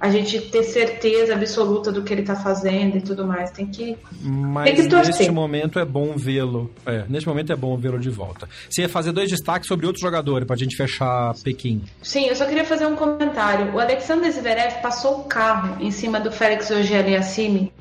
[0.00, 3.50] a gente ter certeza absoluta do que ele está fazendo e tudo mais.
[3.50, 5.14] Tem que, Mas tem que torcer.
[5.14, 6.70] neste momento é bom vê-lo.
[6.86, 8.48] É, neste momento é bom vê-lo de volta.
[8.70, 11.82] Você ia fazer dois destaques sobre outro jogador para a gente fechar Pequim.
[12.00, 13.74] Sim, eu só queria fazer um comentário.
[13.74, 17.72] O Alexander Zverev passou o carro em cima do Félix Auger-Aliassime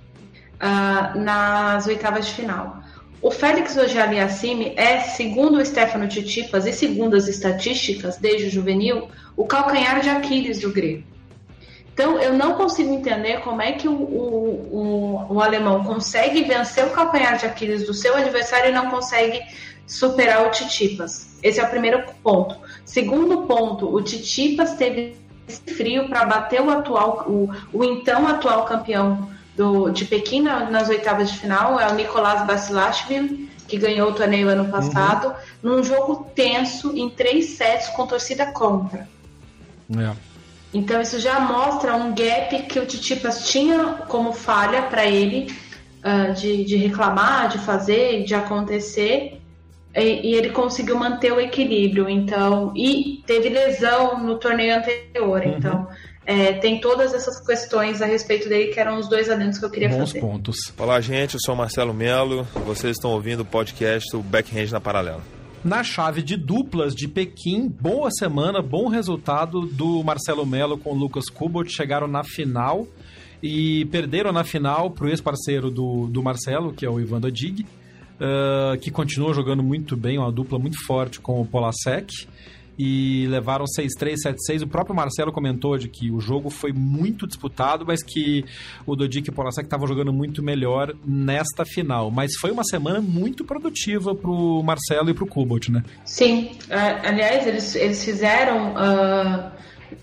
[0.55, 2.81] uh, nas oitavas de final.
[3.21, 9.07] O Félix Auger-Aliassime é, segundo o Stefano Tsitsipas e segundo as estatísticas desde o juvenil,
[9.35, 11.03] o calcanhar de Aquiles do grego.
[11.97, 16.85] Então, eu não consigo entender como é que o, o, o, o, alemão consegue vencer
[16.85, 19.41] o calcanhar de Aquiles do seu adversário e não consegue
[19.87, 21.35] superar o Titipas.
[21.41, 22.55] Esse é o primeiro ponto.
[22.85, 25.15] Segundo ponto, o Titipas teve
[25.75, 31.31] frio para bater o atual, o, o então atual campeão do, de Pequim nas oitavas
[31.31, 35.29] de final, é o Nicolás Basilashvili, que ganhou o torneio ano passado,
[35.63, 35.77] uhum.
[35.77, 39.09] num jogo tenso em três sets com torcida contra.
[39.97, 40.36] É.
[40.73, 45.51] Então isso já mostra um gap que o Titipas tinha como falha para ele
[46.03, 49.39] uh, de, de, reclamar, de fazer, de acontecer,
[49.95, 52.09] e, e, ele conseguiu manter o equilíbrio.
[52.09, 55.41] Então e teve lesão no torneio anterior.
[55.41, 55.57] Uhum.
[55.57, 55.87] Então
[56.25, 59.69] é, tem todas essas questões a respeito dele que eram os dois adendos que eu
[59.69, 60.19] queria Bons fazer.
[60.19, 60.73] pontos.
[60.77, 62.45] Olá gente, eu sou Marcelo Melo.
[62.65, 65.36] Vocês estão ouvindo o podcast do Backhand na Paralela.
[65.63, 70.95] Na chave de duplas de Pequim, boa semana, bom resultado do Marcelo Melo com o
[70.95, 71.69] Lucas Kubot.
[71.69, 72.87] Chegaram na final
[73.41, 77.61] e perderam na final para o ex-parceiro do, do Marcelo, que é o Ivan Dodig,
[77.63, 82.27] uh, que continua jogando muito bem, uma dupla muito forte com o Polasek
[82.77, 84.15] e levaram 6-3,
[84.49, 84.63] 7-6.
[84.63, 88.45] O próprio Marcelo comentou de que o jogo foi muito disputado, mas que
[88.85, 92.11] o Dodik e o Polasek estavam jogando muito melhor nesta final.
[92.11, 95.83] Mas foi uma semana muito produtiva para o Marcelo e para o Kubot, né?
[96.05, 96.51] Sim.
[96.67, 99.51] Uh, aliás, eles, eles fizeram uh,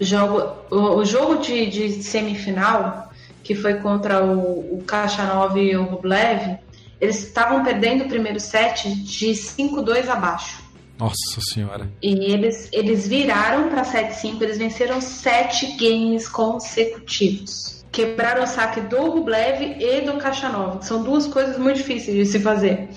[0.00, 5.84] jogo, o, o, jogo de, de, semifinal, que foi contra o, o Kachanov e o
[5.84, 6.58] Rublev,
[7.00, 10.63] eles estavam perdendo o primeiro set de 5-2 abaixo.
[10.98, 11.90] Nossa senhora.
[12.02, 17.84] E eles, eles viraram para 7-5, eles venceram sete games consecutivos.
[17.90, 22.26] Quebraram o saque do Rublev e do Kachanov, que são duas coisas muito difíceis de
[22.26, 22.88] se fazer.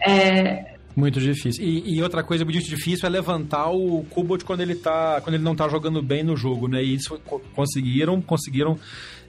[0.00, 0.10] É.
[0.10, 0.72] é...
[0.94, 1.64] Muito difícil.
[1.64, 5.42] E, e, outra coisa muito difícil é levantar o Kubot quando ele tá, quando ele
[5.42, 6.82] não tá jogando bem no jogo, né?
[6.82, 7.18] E isso
[7.54, 8.78] conseguiram, conseguiram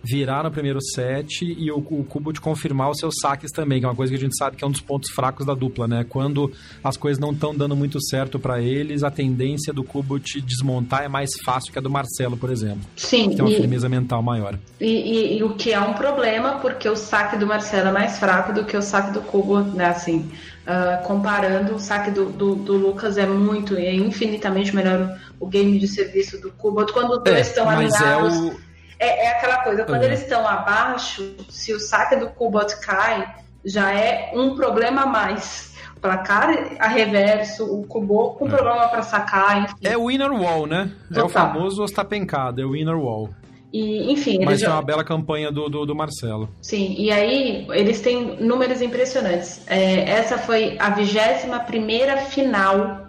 [0.04, 3.86] virar no primeiro set e o, o Kubo de confirmar os seus saques também, que
[3.86, 5.88] é uma coisa que a gente sabe que é um dos pontos fracos da dupla,
[5.88, 6.06] né?
[6.08, 6.52] Quando
[6.84, 11.04] as coisas não estão dando muito certo para eles, a tendência do Kubo de desmontar
[11.04, 12.82] é mais fácil que a do Marcelo, por exemplo.
[12.98, 13.30] Sim.
[13.30, 14.60] Tem uma e, firmeza mental maior.
[14.80, 18.20] E, e, e, o que é um problema, porque o saque do Marcelo é mais
[18.20, 19.86] fraco do que o saque do Kubo, né?
[19.86, 20.30] Assim,
[20.68, 25.80] uh, comparando, o saque do, do, do, Lucas é muito, é infinitamente melhor o, game
[25.80, 26.86] de serviço do Kubo.
[26.92, 28.34] Quando os dois é, estão alinhados...
[28.34, 28.73] É o
[29.04, 30.08] é, é aquela coisa, quando uhum.
[30.08, 33.36] eles estão abaixo, se o saque do Kubot cai,
[33.66, 35.74] já é um problema a mais.
[36.02, 38.50] placar a reverso, o Kubo com é.
[38.50, 39.76] problema para sacar, enfim.
[39.82, 40.92] É o inner wall, né?
[41.08, 41.24] Total.
[41.24, 43.30] É o famoso Ostapencado, é o inner wall.
[43.72, 46.48] E, enfim, Mas é uma bela campanha do, do, do, Marcelo.
[46.62, 49.66] Sim, e aí eles têm números impressionantes.
[49.68, 53.08] É, essa foi a 21 primeira final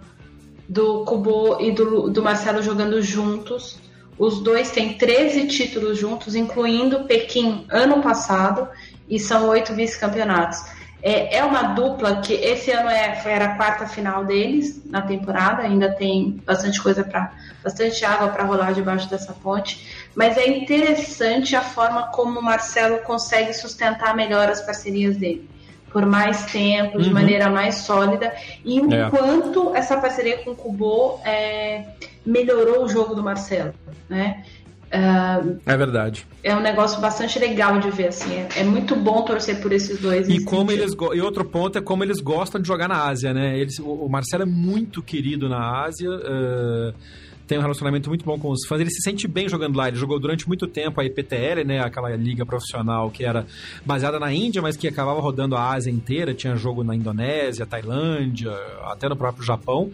[0.67, 3.79] do Kubo e do, do Marcelo jogando juntos.
[4.17, 8.67] Os dois têm 13 títulos juntos, incluindo Pequim ano passado,
[9.09, 10.57] e são oito vice-campeonatos.
[11.01, 15.61] É, é uma dupla que esse ano é, era a quarta final deles na temporada,
[15.61, 17.31] ainda tem bastante coisa para
[17.63, 22.99] bastante água para rolar debaixo dessa ponte, mas é interessante a forma como o Marcelo
[22.99, 25.54] consegue sustentar melhor as parcerias dele
[25.95, 27.13] por mais tempo, de uhum.
[27.13, 28.33] maneira mais sólida,
[28.65, 29.09] e o é.
[29.09, 31.85] quanto essa parceria com o Kubo é,
[32.25, 33.73] melhorou o jogo do Marcelo,
[34.09, 34.43] né?
[34.87, 36.27] Uh, é verdade.
[36.43, 38.33] É um negócio bastante legal de ver, assim.
[38.33, 40.27] É, é muito bom torcer por esses dois.
[40.27, 43.57] E como eles e outro ponto é como eles gostam de jogar na Ásia, né?
[43.57, 46.09] Eles, o, o Marcelo é muito querido na Ásia.
[46.09, 48.81] Uh tem um relacionamento muito bom com os fãs.
[48.81, 49.87] Ele se sente bem jogando lá.
[49.87, 51.79] Ele jogou durante muito tempo a IPTL, né?
[51.79, 53.45] Aquela liga profissional que era
[53.85, 56.33] baseada na Índia, mas que acabava rodando a Ásia inteira.
[56.33, 58.51] Tinha jogo na Indonésia, Tailândia,
[58.83, 59.91] até no próprio Japão.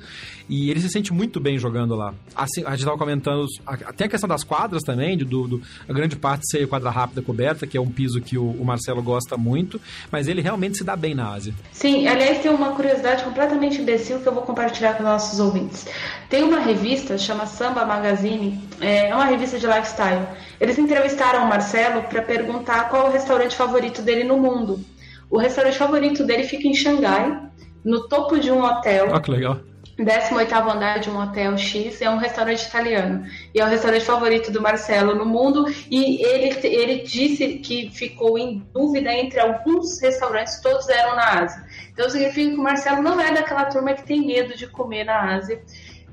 [0.51, 2.13] E ele se sente muito bem jogando lá.
[2.35, 3.47] Assim, a gente estava comentando.
[3.95, 7.65] Tem a questão das quadras também, do, do, a grande parte ser quadra rápida coberta,
[7.65, 9.79] que é um piso que o, o Marcelo gosta muito.
[10.11, 11.53] Mas ele realmente se dá bem na Ásia.
[11.71, 15.87] Sim, aliás, tem uma curiosidade completamente imbecil que eu vou compartilhar com nossos ouvintes.
[16.29, 20.27] Tem uma revista chama Samba Magazine, é uma revista de lifestyle.
[20.59, 24.81] Eles entrevistaram o Marcelo para perguntar qual é o restaurante favorito dele no mundo.
[25.29, 27.39] O restaurante favorito dele fica em Xangai,
[27.85, 29.15] no topo de um hotel.
[29.15, 29.70] Ah, que legal.
[29.97, 33.25] 18 andar de um hotel X, é um restaurante italiano.
[33.53, 35.65] E é o restaurante favorito do Marcelo no mundo.
[35.89, 41.63] E ele, ele disse que ficou em dúvida entre alguns restaurantes, todos eram na Ásia.
[41.93, 45.35] Então significa que o Marcelo não é daquela turma que tem medo de comer na
[45.35, 45.61] Ásia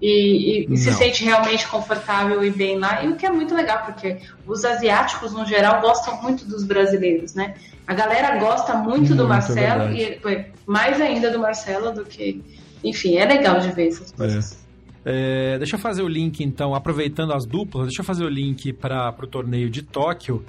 [0.01, 3.03] e, e se sente realmente confortável e bem lá.
[3.03, 7.35] E o que é muito legal, porque os asiáticos, no geral, gostam muito dos brasileiros,
[7.35, 7.55] né?
[7.87, 10.21] A galera gosta muito, muito do Marcelo e
[10.67, 12.45] mais ainda do Marcelo do que.
[12.85, 14.53] Enfim, é legal de ver essas coisas.
[14.65, 14.69] É.
[15.11, 18.73] É, deixa eu fazer o link, então, aproveitando as duplas, deixa eu fazer o link
[18.75, 20.45] para o torneio de Tóquio,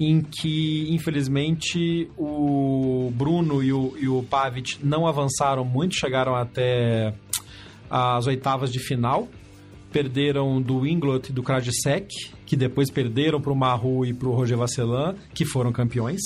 [0.00, 7.14] em que, infelizmente, o Bruno e o, e o Pavic não avançaram muito, chegaram até
[7.88, 9.28] as oitavas de final.
[9.92, 12.08] Perderam do Inglot e do Krajicek,
[12.46, 16.20] que depois perderam para o Maru e para o Roger Vasselan, que foram campeões.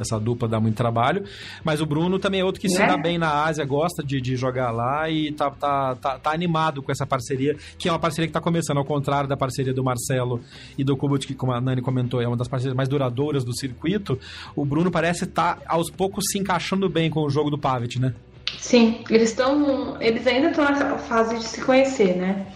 [0.00, 1.24] Essa dupla dá muito trabalho.
[1.64, 3.00] Mas o Bruno também é outro que se dá é?
[3.00, 6.92] bem na Ásia, gosta de, de jogar lá e tá, tá, tá, tá, animado com
[6.92, 10.40] essa parceria, que é uma parceria que está começando, ao contrário da parceria do Marcelo
[10.76, 13.56] e do Kubut, que, como a Nani comentou, é uma das parcerias mais duradouras do
[13.56, 14.18] circuito.
[14.54, 17.98] O Bruno parece estar, tá, aos poucos, se encaixando bem com o jogo do Pavic,
[17.98, 18.14] né?
[18.58, 20.00] Sim, eles estão.
[20.00, 22.46] Eles ainda estão na fase de se conhecer, né?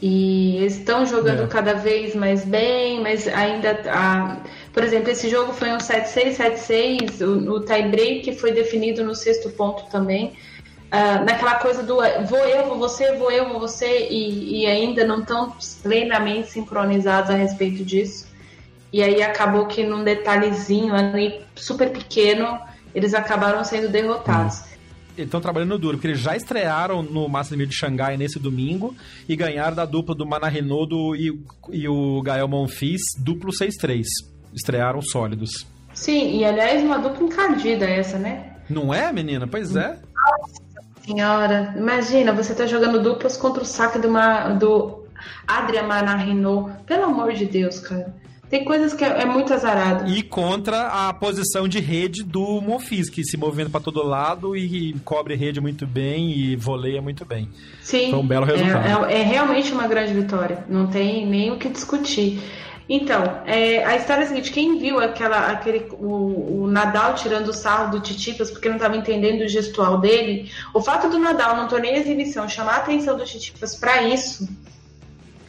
[0.00, 1.46] E eles estão jogando é.
[1.46, 3.80] cada vez mais bem, mas ainda.
[3.90, 4.36] A,
[4.76, 7.26] por exemplo, esse jogo foi um 7-6, 7-6.
[7.26, 10.34] O, o tie-break foi definido no sexto ponto também.
[10.92, 11.96] Uh, naquela coisa do
[12.26, 17.30] vou eu, vou você, vou eu, vou você, e, e ainda não estão plenamente sincronizados
[17.30, 18.26] a respeito disso.
[18.92, 22.58] E aí acabou que num detalhezinho ali super pequeno,
[22.94, 24.60] eles acabaram sendo derrotados.
[24.60, 24.76] Hum
[25.16, 28.94] estão trabalhando duro, porque eles já estrearam no Master de Xangai nesse domingo
[29.26, 31.32] e ganharam da dupla do Manarinodo e,
[31.72, 34.04] e o Gael Monfils, duplo 6-3.
[34.56, 35.66] Estrearam sólidos.
[35.92, 38.54] Sim, e aliás, uma dupla encardida essa, né?
[38.68, 39.46] Não é, menina?
[39.46, 39.98] Pois é.
[40.14, 40.62] Nossa
[41.04, 44.08] senhora, imagina, você tá jogando duplas contra o saque do,
[44.58, 45.06] do
[45.46, 46.70] Adrian Manarino.
[46.86, 48.14] Pelo amor de Deus, cara.
[48.48, 50.08] Tem coisas que é, é, muito azarado.
[50.08, 54.94] E contra a posição de rede do Monfis, que se movendo para todo lado e
[55.04, 57.48] cobre rede muito bem e voleia muito bem.
[57.82, 58.10] Sim.
[58.10, 59.06] Foi um belo resultado.
[59.06, 60.64] É, é, é realmente uma grande vitória.
[60.68, 62.40] Não tem nem o que discutir.
[62.88, 67.48] Então, é, a história é a seguinte: quem viu aquela, aquele, o, o Nadal tirando
[67.48, 71.56] o sarro do Titipas porque não estava entendendo o gestual dele, o fato do Nadal
[71.56, 74.48] não torneio exibição chamar a atenção do Titipas para isso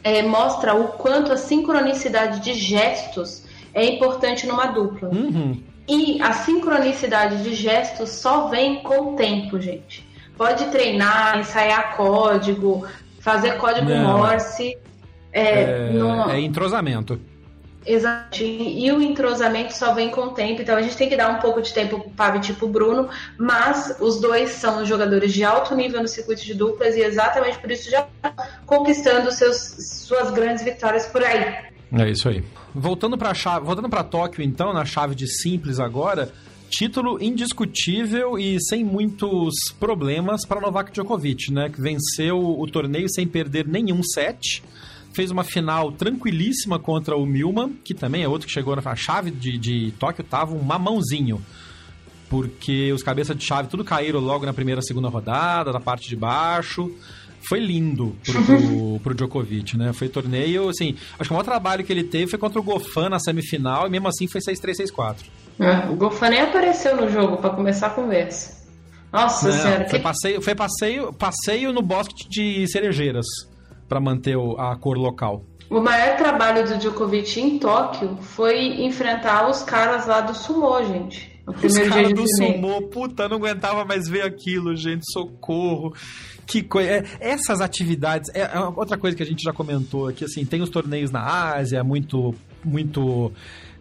[0.02, 5.08] é, mostra o quanto a sincronicidade de gestos é importante numa dupla.
[5.08, 5.62] Uhum.
[5.86, 10.06] E a sincronicidade de gestos só vem com o tempo, gente.
[10.36, 12.86] Pode treinar, ensaiar código,
[13.20, 14.18] fazer código Não.
[14.18, 14.76] Morse.
[15.32, 16.30] É, é, no...
[16.30, 17.20] é entrosamento.
[17.86, 18.42] Exato.
[18.42, 21.40] E o entrosamento só vem com o tempo, então a gente tem que dar um
[21.40, 23.08] pouco de tempo pro Pavi tipo Bruno,
[23.38, 27.70] mas os dois são jogadores de alto nível no circuito de duplas e exatamente por
[27.70, 28.06] isso já
[28.66, 29.56] conquistando seus,
[30.06, 31.68] suas grandes vitórias por aí.
[31.92, 32.44] É isso aí.
[32.74, 36.30] Voltando para voltando para Tóquio então, na chave de simples agora,
[36.68, 41.70] título indiscutível e sem muitos problemas para Novak Djokovic, né?
[41.70, 44.62] Que venceu o torneio sem perder nenhum set.
[45.18, 49.32] Fez uma final tranquilíssima contra o Milman, que também é outro que chegou na chave
[49.32, 51.42] de, de Tóquio, tava um mamãozinho.
[52.30, 56.14] Porque os cabeças de chave tudo caíram logo na primeira, segunda rodada, da parte de
[56.14, 56.88] baixo
[57.48, 59.92] foi lindo pro, pro, pro, Djokovic, né?
[59.92, 63.08] Foi torneio, assim, acho que o maior trabalho que ele teve foi contra o Gofan
[63.08, 65.16] na semifinal e mesmo assim foi 6-3, 6-4.
[65.58, 68.56] É, o Gofan nem apareceu no jogo para começar a conversa.
[69.12, 69.88] Nossa Não, senhora.
[69.88, 70.04] Foi, que...
[70.04, 73.26] passeio, foi passeio, passeio no bosque de cerejeiras
[73.88, 75.44] para manter a cor local.
[75.70, 81.38] O maior trabalho do Djokovic em Tóquio foi enfrentar os caras lá do Sumô, gente.
[81.46, 85.94] O primeiro os caras do Sumô, puta, não aguentava mais ver aquilo, gente, socorro.
[86.46, 86.90] Que coisa.
[86.90, 88.30] É, essas atividades.
[88.34, 91.22] É, é, outra coisa que a gente já comentou aqui, assim, tem os torneios na
[91.22, 92.34] Ásia, muito.
[92.64, 93.30] muito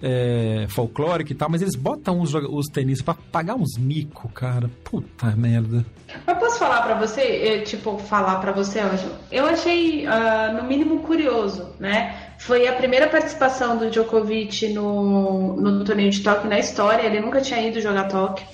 [0.02, 4.70] é, folclórico e tal, mas eles botam os, os tenistas pra pagar uns mico, cara.
[4.84, 5.86] Puta merda.
[6.26, 9.14] Eu posso falar para você, eu, tipo, falar para você, Ângelo?
[9.32, 12.34] Eu achei, uh, no mínimo, curioso, né?
[12.40, 17.04] Foi a primeira participação do Djokovic no, no torneio de Tóquio na história.
[17.04, 18.46] Ele nunca tinha ido jogar Tóquio.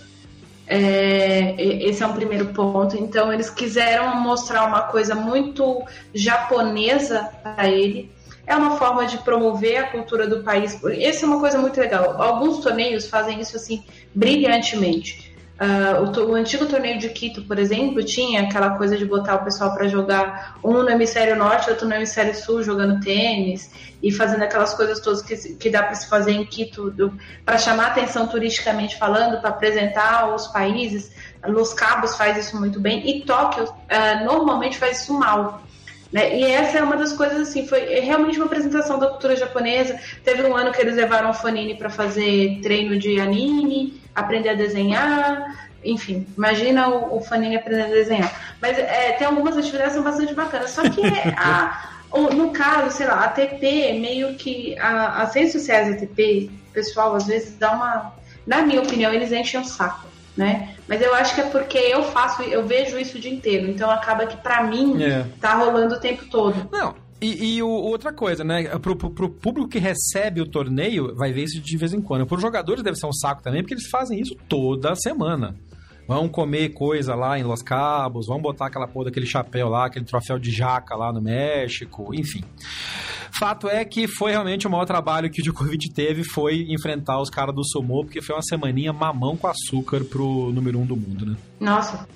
[0.66, 2.98] É, esse é um primeiro ponto.
[2.98, 5.84] Então, eles quiseram mostrar uma coisa muito
[6.14, 8.10] japonesa para ele.
[8.46, 10.80] É uma forma de promover a cultura do país.
[10.84, 12.22] Essa é uma coisa muito legal.
[12.22, 13.84] Alguns torneios fazem isso assim
[14.14, 15.34] brilhantemente.
[15.54, 19.44] Uh, o, o, antigo torneio de Quito, por exemplo, tinha aquela coisa de botar o
[19.44, 23.70] pessoal para jogar um no hemisfério norte, outro no hemisfério sul, jogando tênis
[24.02, 26.94] e fazendo aquelas coisas todas que, que dá para se fazer em Quito
[27.46, 31.12] para chamar atenção turisticamente falando, para apresentar os países.
[31.46, 35.62] Los Cabos faz isso muito bem e Tóquio uh, normalmente faz isso mal.
[36.14, 36.38] Né?
[36.38, 40.00] E essa é uma das coisas assim, foi realmente uma apresentação da cultura japonesa.
[40.24, 44.54] Teve um ano que eles levaram o Fanini para fazer treino de anime, aprender a
[44.54, 48.56] desenhar, enfim, imagina o, o Fanini aprendendo a desenhar.
[48.62, 50.70] Mas é, tem algumas atividades que são bastante bacanas.
[50.70, 51.02] Só que
[51.36, 51.90] a,
[52.36, 57.16] no caso, sei lá, a TP, meio que a, as redes sociais da TP, pessoal,
[57.16, 58.14] às vezes dá uma.
[58.46, 60.76] Na minha opinião, eles enchem o saco né?
[60.88, 63.90] Mas eu acho que é porque eu faço, eu vejo isso o dia inteiro, então
[63.90, 65.26] acaba que para mim é.
[65.40, 66.70] tá rolando o tempo todo.
[66.72, 68.64] Não, e, e o, outra coisa, né?
[68.80, 72.26] Pro, pro, pro, público que recebe o torneio, vai ver isso de vez em quando.
[72.26, 75.56] Para os jogadores deve ser um saco também, porque eles fazem isso toda semana.
[76.08, 80.06] Vão comer coisa lá em Los Cabos, vão botar aquela porra daquele chapéu lá, aquele
[80.06, 82.44] troféu de jaca lá no México, enfim.
[83.40, 87.30] Fato é que foi realmente o maior trabalho que o Djokovic teve foi enfrentar os
[87.30, 91.26] caras do Sumo, porque foi uma semaninha mamão com açúcar pro número um do mundo,
[91.26, 91.36] né?
[91.60, 92.08] Nossa,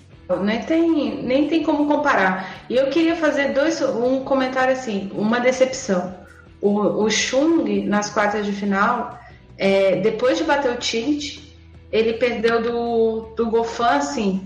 [0.41, 2.65] nem tem, nem tem como comparar.
[2.69, 6.13] E eu queria fazer dois, um comentário assim, uma decepção.
[6.61, 9.17] O, o Chung, nas quartas de final,
[9.57, 11.39] é, depois de bater o Tilt,
[11.91, 14.43] ele perdeu do, do Gofan, assim,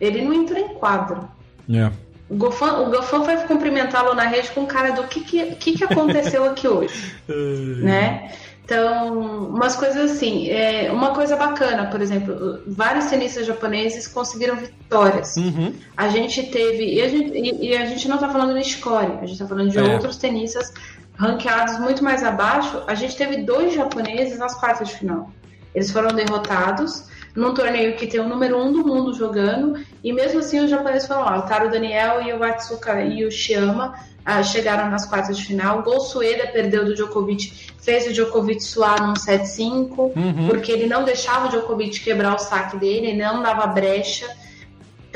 [0.00, 1.28] ele não entrou em quadro.
[1.68, 1.94] Yeah.
[2.28, 5.84] O Gofan, o Gofan foi cumprimentá-lo na rede com cara do que, que, que, que
[5.84, 7.14] aconteceu aqui hoje,
[7.82, 8.30] né?
[8.68, 15.38] Então, umas coisas assim, é, uma coisa bacana, por exemplo, vários tenistas japoneses conseguiram vitórias.
[15.38, 15.72] Uhum.
[15.96, 19.06] A gente teve, e a gente, e, e a gente não está falando de Score,
[19.06, 19.82] a gente está falando de é.
[19.82, 20.70] outros tenistas
[21.18, 22.82] ranqueados muito mais abaixo.
[22.86, 25.30] A gente teve dois japoneses nas quartas de final.
[25.74, 27.04] Eles foram derrotados
[27.34, 31.06] num torneio que tem o número um do mundo jogando, e mesmo assim os japoneses
[31.06, 31.38] foram lá.
[31.38, 33.94] O Taro Daniel e o Atsuka e o Shiyama
[34.24, 35.78] ah, chegaram nas quartas de final.
[35.78, 40.48] O Gol Sueda perdeu do Djokovic, fez o Djokovic suar num 7-5, uhum.
[40.48, 44.26] porque ele não deixava o Djokovic quebrar o saque dele, ele não dava brecha.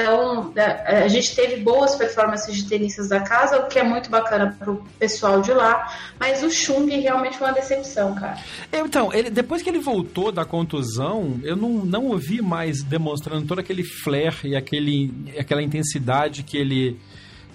[0.03, 0.53] Então,
[0.87, 4.83] a gente teve boas performances de tenistas da casa, o que é muito bacana pro
[4.99, 8.39] pessoal de lá, mas o Chung realmente foi uma decepção, cara.
[8.73, 13.61] Então, ele, depois que ele voltou da contusão, eu não, não ouvi mais demonstrando todo
[13.61, 16.99] aquele flair e aquele, aquela intensidade que ele,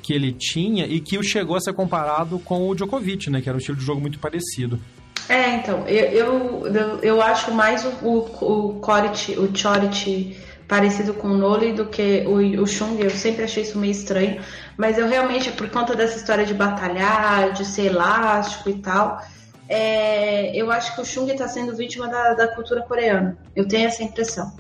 [0.01, 3.41] que ele tinha e que chegou a ser comparado com o Djokovic, né?
[3.41, 4.79] Que era um estilo de jogo muito parecido.
[5.27, 10.37] É, então, eu, eu, eu acho mais o, o, o Coric, o Choric
[10.67, 12.99] parecido com o Noli do que o, o Chung.
[12.99, 14.41] Eu sempre achei isso meio estranho.
[14.75, 19.21] Mas eu realmente, por conta dessa história de batalhar, de ser elástico e tal,
[19.69, 23.37] é, eu acho que o Chung está sendo vítima da, da, cultura coreana.
[23.55, 24.55] Eu tenho essa impressão.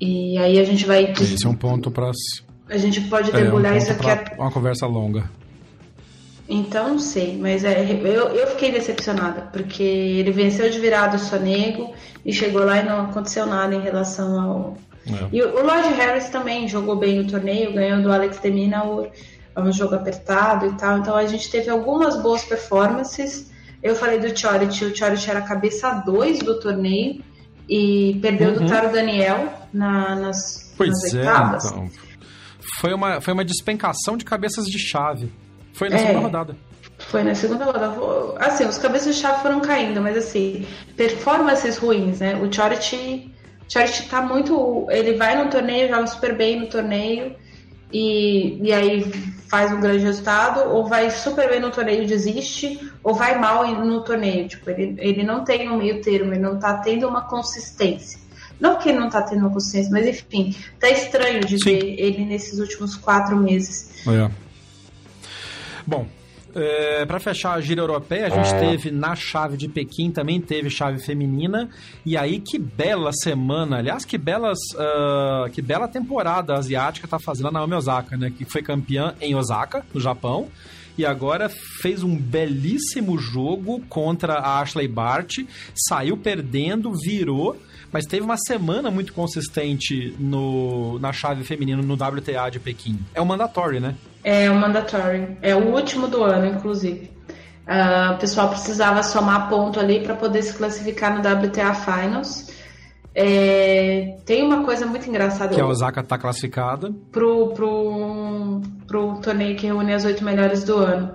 [0.00, 1.12] E aí a gente vai.
[1.12, 2.10] Esse é um ponto para.
[2.68, 4.34] A gente pode debulhar é, um isso aqui.
[4.38, 5.28] Uma conversa longa.
[6.48, 11.18] Então não sei, mas é, eu, eu fiquei decepcionada, porque ele venceu de virado o
[11.18, 11.94] Sonego
[12.24, 14.76] e chegou lá e não aconteceu nada em relação ao,
[15.06, 15.28] é.
[15.32, 19.08] E o Lloyd Harris também jogou bem o torneio, ganhou do Alex de Minaur,
[19.54, 20.98] é um jogo apertado e tal.
[20.98, 23.50] Então a gente teve algumas boas performances.
[23.82, 27.22] Eu falei do Chorit, o Chorit era a cabeça 2 do torneio
[27.68, 28.54] e perdeu uhum.
[28.56, 31.64] do Taro Daniel na, nas, pois nas é, oitavas.
[31.66, 31.90] Então.
[32.80, 35.32] Foi uma, foi uma despencação de cabeças de chave.
[35.72, 36.56] Foi na é, segunda rodada.
[36.98, 37.94] Foi na segunda rodada.
[38.38, 42.36] Assim, os cabeças de chave foram caindo, mas assim, performances ruins, né?
[42.36, 43.32] O Chority,
[43.70, 44.86] Chority tá muito.
[44.90, 47.36] Ele vai no torneio, joga super bem no torneio
[47.92, 49.04] e, e aí
[49.48, 53.66] faz um grande resultado, ou vai super bem no torneio e desiste, ou vai mal
[53.84, 54.48] no torneio.
[54.48, 58.18] Tipo, ele, ele não tem um meio termo, ele não tá tendo uma consistência.
[58.58, 61.64] Não que ele não tá tendo uma consistência, mas enfim, tá estranho de Sim.
[61.64, 64.06] ver ele nesses últimos quatro meses.
[64.06, 64.30] É.
[65.86, 66.06] Bom,
[66.54, 70.70] é, para fechar a gira europeia, a gente teve na chave de Pequim, também teve
[70.70, 71.68] chave feminina.
[72.04, 73.78] E aí, que bela semana.
[73.78, 78.32] Aliás, que, belas, uh, que bela temporada asiática tá fazendo a Naomi Osaka, né?
[78.36, 80.48] Que foi campeã em Osaka, no Japão.
[80.98, 85.38] E agora fez um belíssimo jogo contra a Ashley Bart.
[85.74, 87.56] Saiu perdendo, virou
[87.92, 92.98] mas teve uma semana muito consistente no, na chave feminina no WTA de Pequim.
[93.14, 93.94] É o mandatory, né?
[94.22, 95.36] É o mandatory.
[95.42, 97.10] É o último do ano, inclusive.
[97.66, 102.50] Uh, o pessoal precisava somar ponto ali para poder se classificar no WTA Finals.
[103.14, 105.54] É, tem uma coisa muito engraçada.
[105.54, 106.92] Que a Osaka está classificada.
[107.10, 111.12] Pro, pro, pro torneio que reúne as oito melhores do ano.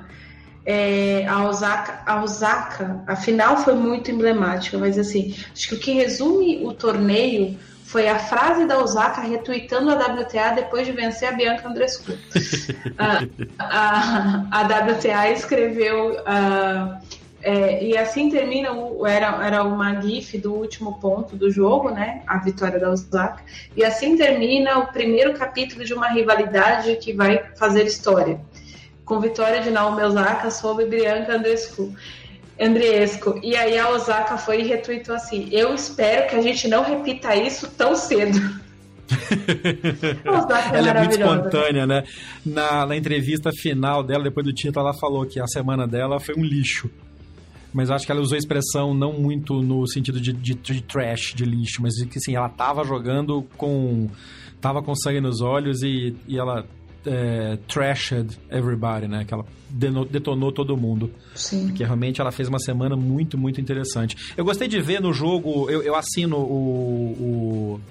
[0.65, 5.79] É, a, Osaka, a Osaka, a final foi muito emblemática, mas assim, acho que o
[5.79, 11.29] que resume o torneio foi a frase da Osaka retweetando a WTA depois de vencer
[11.29, 12.13] a Bianca Andrescu.
[12.97, 13.21] a,
[13.59, 16.13] a, a, WTA escreveu.
[16.13, 21.91] Uh, é, e assim termina, o, era, era uma gif do último ponto do jogo,
[21.91, 22.23] né?
[22.25, 23.43] A vitória da Osaka.
[23.77, 28.41] E assim termina o primeiro capítulo de uma rivalidade que vai fazer história.
[29.05, 31.93] Com vitória de Naomi Osaka sobre Bianca Andrescu.
[32.59, 33.39] Andriesco.
[33.43, 37.35] E aí a Osaka foi e retweetou assim: Eu espero que a gente não repita
[37.35, 38.39] isso tão cedo.
[40.73, 42.03] é ela é muito espontânea, né?
[42.45, 46.35] Na, na, entrevista final dela, depois do título, ela falou que a semana dela foi
[46.35, 46.89] um lixo.
[47.73, 51.33] Mas acho que ela usou a expressão não muito no sentido de, de, de trash,
[51.35, 54.09] de lixo, mas que assim, ela tava jogando com.
[54.61, 56.65] tava com sangue nos olhos e, e ela
[57.05, 59.25] é, trashed everybody, né?
[59.25, 59.45] Que ela
[60.09, 61.11] detonou todo mundo.
[61.35, 61.67] Sim.
[61.67, 64.33] Porque realmente ela fez uma semana muito, muito interessante.
[64.35, 67.81] Eu gostei de ver no jogo, eu, eu assino o, o,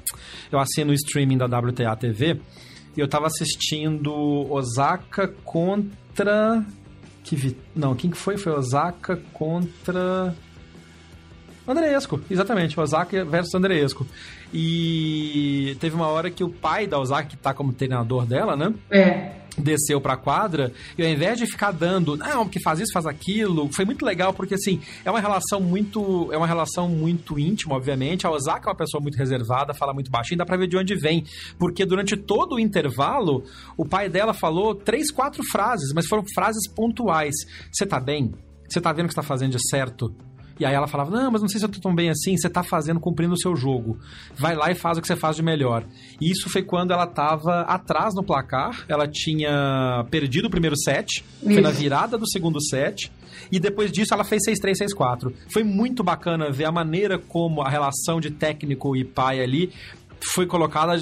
[0.50, 2.40] Eu assino o streaming da WTA TV
[2.96, 4.12] e eu tava assistindo
[4.50, 6.64] Osaka contra.
[7.22, 7.56] Que vi...
[7.74, 8.36] Não, quem que foi?
[8.36, 10.34] Foi Osaka contra.
[11.66, 14.06] Andreesco, exatamente, Osaka versus Andreesco.
[14.56, 18.72] E teve uma hora que o pai da Osaka, que tá como treinador dela, né?
[18.88, 19.32] É.
[19.58, 23.68] Desceu pra quadra e ao invés de ficar dando, não, porque faz isso, faz aquilo,
[23.72, 26.28] foi muito legal, porque assim, é uma relação muito.
[26.32, 28.28] É uma relação muito íntima, obviamente.
[28.28, 30.94] A Osaka é uma pessoa muito reservada, fala muito baixinho, dá pra ver de onde
[30.94, 31.24] vem.
[31.58, 33.42] Porque durante todo o intervalo,
[33.76, 37.34] o pai dela falou três, quatro frases, mas foram frases pontuais.
[37.72, 38.32] Você tá bem?
[38.68, 40.14] Você tá vendo o que você tá fazendo de certo?
[40.58, 42.48] E aí ela falava: Não, mas não sei se eu tô tão bem assim, você
[42.48, 43.98] tá fazendo, cumprindo o seu jogo.
[44.36, 45.84] Vai lá e faz o que você faz de melhor.
[46.20, 51.24] E isso foi quando ela tava atrás no placar, ela tinha perdido o primeiro set,
[51.42, 51.52] isso.
[51.52, 53.10] foi na virada do segundo set.
[53.52, 55.32] E depois disso ela fez 6-3, 6-4.
[55.52, 59.70] Foi muito bacana ver a maneira como a relação de técnico e pai ali
[60.24, 60.96] foi colocada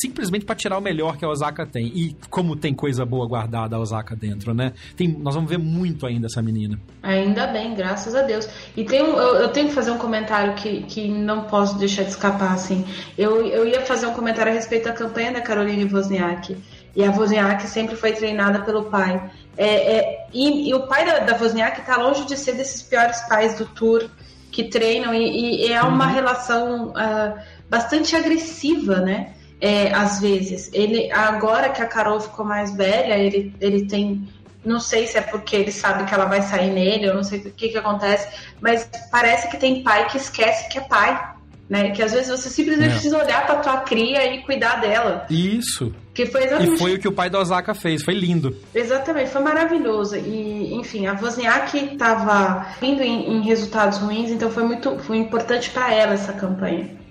[0.00, 1.86] simplesmente para tirar o melhor que a Osaka tem.
[1.86, 4.72] E como tem coisa boa guardada a Osaka dentro, né?
[4.96, 6.78] Tem, nós vamos ver muito ainda essa menina.
[7.02, 8.48] Ainda bem, graças a Deus.
[8.76, 12.02] E tem um, eu, eu, tenho que fazer um comentário que, que não posso deixar
[12.02, 12.84] de escapar, assim.
[13.16, 16.56] Eu, eu ia fazer um comentário a respeito da campanha da Caroline Wozniak.
[16.96, 19.30] E a Wozniak sempre foi treinada pelo pai.
[19.56, 23.20] É, é, e, e, o pai da, da Wozniak está longe de ser desses piores
[23.28, 24.08] pais do tour
[24.50, 26.12] que treinam e, e é uma uhum.
[26.12, 26.88] relação...
[26.88, 29.32] Uh, bastante agressiva, né?
[29.60, 30.70] É, às vezes.
[30.72, 34.28] Ele agora que a Carol ficou mais velha, ele, ele tem
[34.64, 37.38] não sei se é porque ele sabe que ela vai sair nele, eu não sei
[37.40, 38.26] o que que acontece,
[38.62, 41.34] mas parece que tem pai que esquece que é pai,
[41.68, 41.90] né?
[41.90, 42.92] Que às vezes você simplesmente é.
[42.92, 45.26] precisa olhar para tua cria e cuidar dela.
[45.28, 45.94] Isso.
[46.14, 46.76] Que foi exatamente...
[46.76, 48.56] E foi o que o pai da Osaka fez, foi lindo.
[48.74, 50.16] Exatamente, foi maravilhoso.
[50.16, 55.68] E, enfim, a Wozniak estava vindo em, em, resultados ruins, então foi muito foi importante
[55.70, 57.03] para ela essa campanha.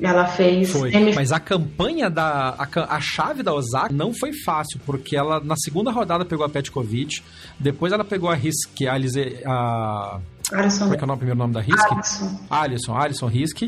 [0.00, 0.70] Ela fez.
[0.70, 0.90] Foi.
[1.14, 2.54] Mas a campanha da.
[2.58, 6.48] A, a, chave da Osaka não foi fácil, porque ela na segunda rodada pegou a
[6.48, 7.22] Petkovic,
[7.58, 8.92] depois ela pegou a Risk, a.
[8.94, 10.20] a
[10.52, 10.84] Alisson.
[10.84, 11.92] Como é que é o, primeiro nome da Risk?
[11.92, 12.40] Alisson.
[12.48, 13.62] Alisson, Alisson Risk.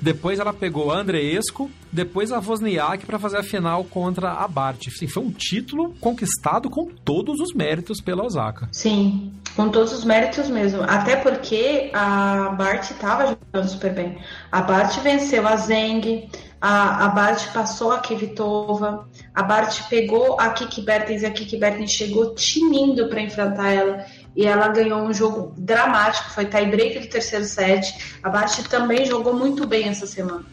[0.00, 4.86] Depois ela pegou a Andreesco, depois a Wozniak para fazer a final contra a Bart.
[4.88, 8.68] Assim, foi um título conquistado com todos os méritos pela Osaka.
[8.72, 10.82] Sim, com todos os méritos mesmo.
[10.82, 14.18] Até porque a Bart estava jogando super bem.
[14.52, 16.28] A Bart venceu a Zeng,
[16.60, 21.56] a, a Bart passou a Kvitova, a Bart pegou a Kiki Bertens e a Kiki
[21.56, 24.04] Bertens chegou tinindo para enfrentar ela
[24.36, 28.18] e ela ganhou um jogo dramático, foi tie-break do terceiro set.
[28.22, 30.44] A Bart também jogou muito bem essa semana.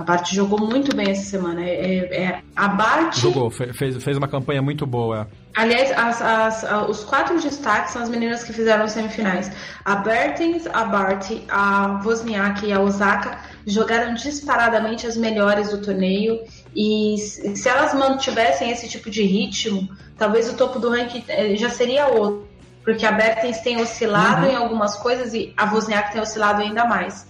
[0.00, 1.62] A Bart jogou muito bem essa semana.
[1.62, 3.18] É, é, é a Bart.
[3.18, 5.28] Jogou, fez, fez uma campanha muito boa.
[5.54, 9.52] Aliás, as, as, os quatro destaques são as meninas que fizeram semifinais.
[9.84, 16.40] A Bertens, a Bart, a Wozniak e a Osaka jogaram disparadamente as melhores do torneio.
[16.74, 19.86] E se elas mantivessem esse tipo de ritmo,
[20.16, 22.49] talvez o topo do ranking eh, já seria outro.
[22.84, 24.52] Porque a Bertens tem oscilado uhum.
[24.52, 27.26] em algumas coisas e a Wozniak tem oscilado ainda mais.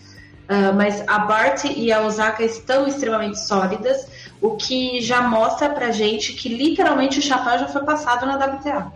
[0.48, 4.08] Uh, mas a Bart e a Osaka estão extremamente sólidas,
[4.40, 8.92] o que já mostra pra gente que literalmente o chapéu já foi passado na WTA.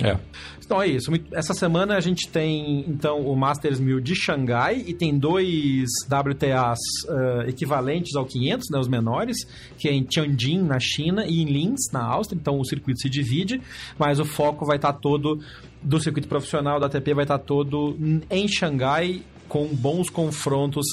[0.00, 0.16] É.
[0.64, 1.10] Então é isso.
[1.32, 6.78] Essa semana a gente tem então o Masters 1000 de Xangai e tem dois WTAs
[7.08, 9.36] uh, equivalentes ao 500, né, os menores,
[9.76, 12.38] que é em Tianjin, na China, e em Linz, na Áustria.
[12.40, 13.60] Então o circuito se divide,
[13.98, 15.40] mas o foco vai estar todo
[15.82, 17.96] do circuito profissional da ATP vai estar todo
[18.30, 20.86] em Xangai com bons confrontos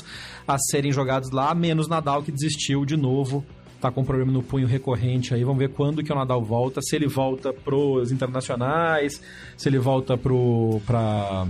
[0.47, 3.45] a serem jogados lá, menos Nadal que desistiu de novo
[3.79, 5.43] tá com um problema no punho recorrente aí.
[5.43, 9.21] Vamos ver quando que o Nadal volta, se ele volta pros internacionais,
[9.55, 11.47] se ele volta pro pra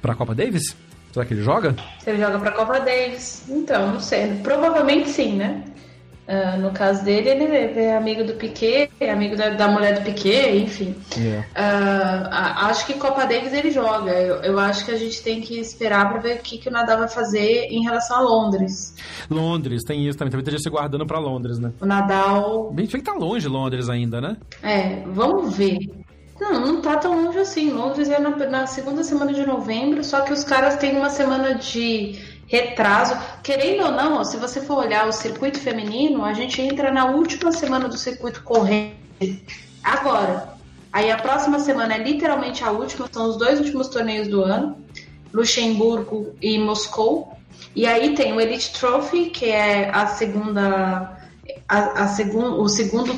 [0.00, 0.76] pra Copa Davis?
[1.12, 1.74] Será que ele joga?
[1.98, 3.44] Se ele joga pra Copa Davis.
[3.48, 4.36] Então, não sei.
[4.42, 5.64] Provavelmente sim, né?
[6.30, 10.04] Uh, no caso dele, ele é amigo do Piquet, é amigo da, da mulher do
[10.04, 10.94] Piquet, enfim.
[11.16, 11.44] Yeah.
[11.56, 12.28] Uh,
[12.66, 14.12] acho que Copa Davis ele joga.
[14.12, 16.72] Eu, eu, acho que a gente tem que esperar para ver o que, que o
[16.72, 18.94] Nadal vai fazer em relação a Londres.
[19.28, 20.30] Londres, tem isso também.
[20.30, 21.72] Também esteja se guardando para Londres, né?
[21.80, 22.70] O Nadal.
[22.70, 24.36] Bem, que tá longe Londres ainda, né?
[24.62, 25.78] É, vamos ver.
[26.40, 27.70] Não, não tá tão longe assim.
[27.70, 31.56] Londres é na, na segunda semana de novembro, só que os caras têm uma semana
[31.56, 32.20] de
[32.50, 33.16] retraso.
[33.42, 37.52] Querendo ou não, se você for olhar o circuito feminino, a gente entra na última
[37.52, 38.96] semana do circuito corrente
[39.82, 40.54] agora.
[40.92, 44.76] Aí a próxima semana é literalmente a última, são os dois últimos torneios do ano,
[45.32, 47.32] Luxemburgo e Moscou.
[47.76, 51.19] E aí tem o Elite Trophy, que é a segunda
[51.70, 53.16] a, a segun, o segundo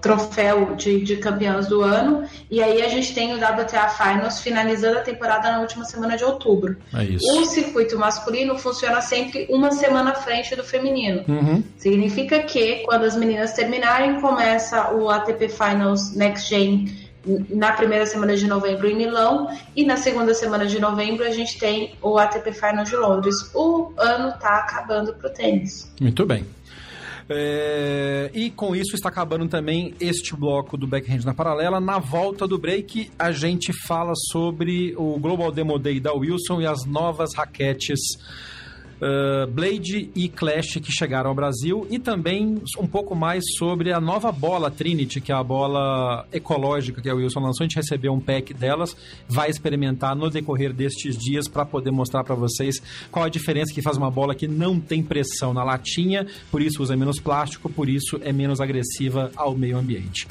[0.00, 2.24] troféu de, de campeãs do ano.
[2.50, 6.24] E aí a gente tem o WTA Finals finalizando a temporada na última semana de
[6.24, 6.78] outubro.
[6.94, 11.24] É o circuito masculino funciona sempre uma semana à frente do feminino.
[11.28, 11.62] Uhum.
[11.76, 17.10] Significa que quando as meninas terminarem, começa o ATP Finals Next Gen
[17.50, 21.58] na primeira semana de novembro em Milão e na segunda semana de novembro a gente
[21.58, 23.50] tem o ATP Finals de Londres.
[23.54, 25.92] O ano tá acabando pro tênis.
[26.00, 26.46] Muito bem.
[27.32, 31.78] É, e com isso está acabando também este bloco do Backhand na Paralela.
[31.78, 36.66] Na volta do break, a gente fala sobre o Global Demo Day da Wilson e
[36.66, 38.00] as novas raquetes
[39.00, 44.00] uh, Blade e Clash que chegaram ao Brasil e também um pouco mais sobre a
[44.00, 47.64] nova bola Trinity, que é a bola ecológica que a Wilson lançou.
[47.64, 48.96] A gente recebeu um pack delas,
[49.28, 52.80] vai experimentar no decorrer destes dias para poder mostrar para vocês
[53.10, 56.82] qual a diferença que faz uma bola que não tem pressão na latinha, por isso
[56.82, 60.26] usa menos plástico, por isso é menos agressiva ao meio ambiente.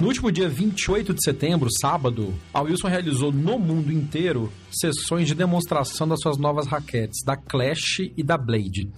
[0.00, 5.34] No último dia 28 de setembro, sábado, a Wilson realizou no mundo inteiro sessões de
[5.34, 8.88] demonstração das suas novas raquetes, da Clash e da Blade.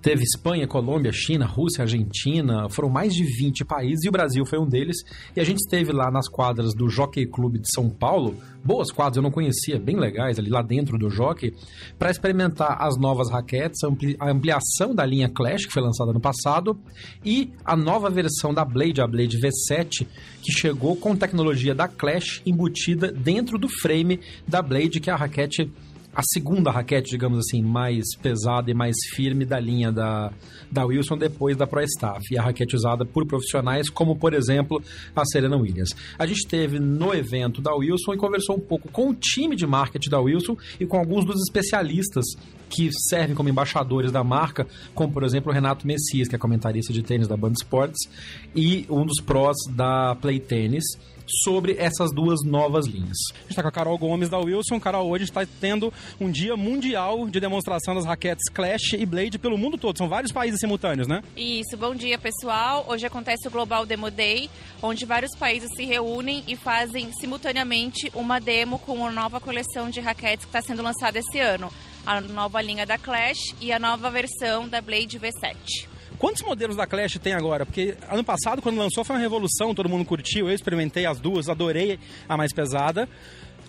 [0.00, 4.58] Teve Espanha, Colômbia, China, Rússia, Argentina, foram mais de 20 países e o Brasil foi
[4.58, 4.98] um deles.
[5.34, 9.16] E a gente esteve lá nas quadras do Jockey Clube de São Paulo, boas quadras,
[9.16, 11.52] eu não conhecia, bem legais ali lá dentro do Jockey,
[11.98, 13.80] para experimentar as novas raquetes,
[14.20, 16.78] a ampliação da linha Clash, que foi lançada no passado,
[17.24, 20.06] e a nova versão da Blade, a Blade V7,
[20.42, 25.16] que chegou com tecnologia da Clash embutida dentro do frame da Blade, que é a
[25.16, 25.70] raquete
[26.14, 30.32] a segunda raquete, digamos assim, mais pesada e mais firme da linha da,
[30.70, 32.22] da Wilson depois da Pro Staff.
[32.30, 34.82] E a raquete usada por profissionais, como por exemplo
[35.14, 35.90] a Serena Williams.
[36.18, 39.66] A gente esteve no evento da Wilson e conversou um pouco com o time de
[39.66, 42.24] marketing da Wilson e com alguns dos especialistas
[42.68, 46.92] que servem como embaixadores da marca, como por exemplo o Renato Messias, que é comentarista
[46.92, 48.08] de tênis da Band Sports,
[48.54, 50.84] e um dos prós da Play Tennis
[51.28, 53.16] sobre essas duas novas linhas.
[53.34, 54.80] A gente está com a Carol Gomes da Wilson.
[54.80, 59.58] Carol, hoje está tendo um dia mundial de demonstração das raquetes Clash e Blade pelo
[59.58, 59.96] mundo todo.
[59.96, 61.22] São vários países simultâneos, né?
[61.36, 62.84] Isso, bom dia pessoal.
[62.88, 64.50] Hoje acontece o Global Demo Day,
[64.82, 70.00] onde vários países se reúnem e fazem simultaneamente uma demo com a nova coleção de
[70.00, 71.70] raquetes que está sendo lançada esse ano.
[72.06, 75.97] A nova linha da Clash e a nova versão da Blade V7.
[76.18, 77.64] Quantos modelos da Clash tem agora?
[77.64, 80.48] Porque ano passado, quando lançou, foi uma revolução, todo mundo curtiu.
[80.48, 81.98] Eu experimentei as duas, adorei
[82.28, 83.08] a mais pesada.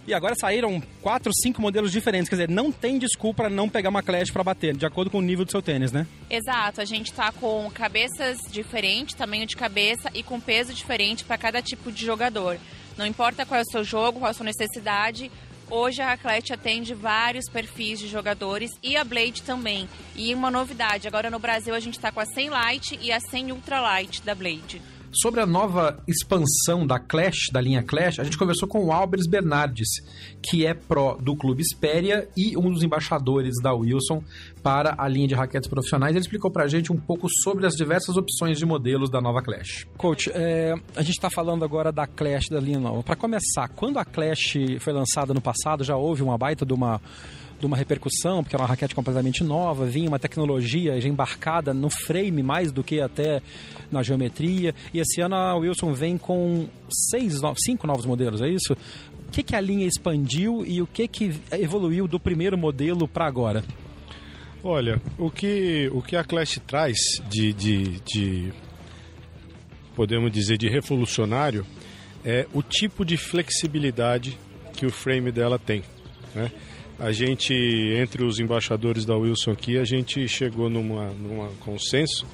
[0.07, 2.27] E agora saíram quatro, cinco modelos diferentes.
[2.27, 5.19] Quer dizer, não tem desculpa para não pegar uma Clash para bater, de acordo com
[5.19, 6.07] o nível do seu tênis, né?
[6.27, 6.81] Exato.
[6.81, 11.61] A gente tá com cabeças diferentes, tamanho de cabeça e com peso diferente para cada
[11.61, 12.57] tipo de jogador.
[12.97, 15.31] Não importa qual é o seu jogo, qual é a sua necessidade,
[15.71, 19.87] Hoje a Raclette atende vários perfis de jogadores e a Blade também.
[20.15, 23.19] E uma novidade, agora no Brasil a gente está com a 100 Light e a
[23.19, 24.81] 100 Ultra Light da Blade.
[25.11, 29.25] Sobre a nova expansão da Clash, da linha Clash, a gente conversou com o Albers
[29.25, 29.87] Bernardes,
[30.41, 34.23] que é pró do Clube Espéria e um dos embaixadores da Wilson
[34.61, 36.15] para a linha de raquetes profissionais.
[36.15, 39.87] Ele explicou pra gente um pouco sobre as diversas opções de modelos da nova Clash.
[39.97, 43.01] Coach, é, a gente está falando agora da Clash da linha nova.
[43.01, 47.01] Para começar, quando a Clash foi lançada no passado, já houve uma baita de uma
[47.59, 51.89] de uma repercussão, porque era uma raquete completamente nova, vinha uma tecnologia já embarcada no
[51.89, 53.41] frame mais do que até
[53.91, 54.73] na geometria.
[54.93, 58.73] E esse ano a Wilson vem com seis, cinco novos modelos, é isso?
[59.27, 63.27] O que, que a linha expandiu e o que, que evoluiu do primeiro modelo para
[63.27, 63.63] agora?
[64.63, 66.97] Olha, o que, o que a Clash traz
[67.29, 68.53] de, de, de,
[69.95, 71.65] podemos dizer, de revolucionário
[72.25, 74.37] é o tipo de flexibilidade
[74.73, 75.83] que o frame dela tem.
[76.33, 76.51] Né?
[76.99, 82.27] A gente, entre os embaixadores da Wilson aqui, a gente chegou numa, numa consenso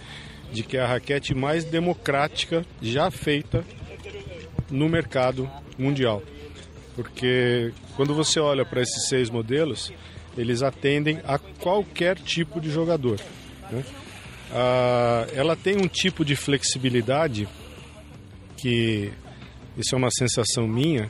[0.51, 3.63] de que é a raquete mais democrática já feita
[4.72, 5.47] no mercado
[5.78, 6.24] mundial.
[6.95, 9.93] Porque quando você olha para esses seis modelos,
[10.38, 13.20] eles atendem a qualquer tipo de jogador.
[13.70, 13.84] Né?
[14.51, 17.47] Ah, ela tem um tipo de flexibilidade
[18.57, 19.11] que,
[19.78, 21.09] isso é uma sensação minha,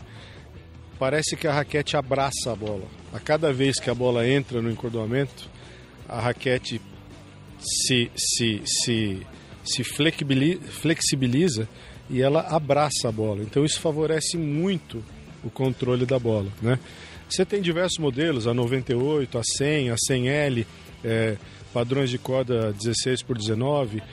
[0.98, 2.86] parece que a raquete abraça a bola.
[3.16, 5.48] A cada vez que a bola entra no encordoamento,
[6.06, 6.82] a raquete
[7.58, 9.26] se, se, se,
[9.64, 11.66] se flexibiliza
[12.10, 13.42] e ela abraça a bola.
[13.42, 15.02] Então isso favorece muito
[15.46, 16.52] o controle da bola.
[16.62, 16.78] Né?
[17.30, 20.66] Você tem diversos modelos, a 98, a 100, a 100L,
[21.02, 21.38] é,
[21.74, 24.04] padrões de corda 16 por 19.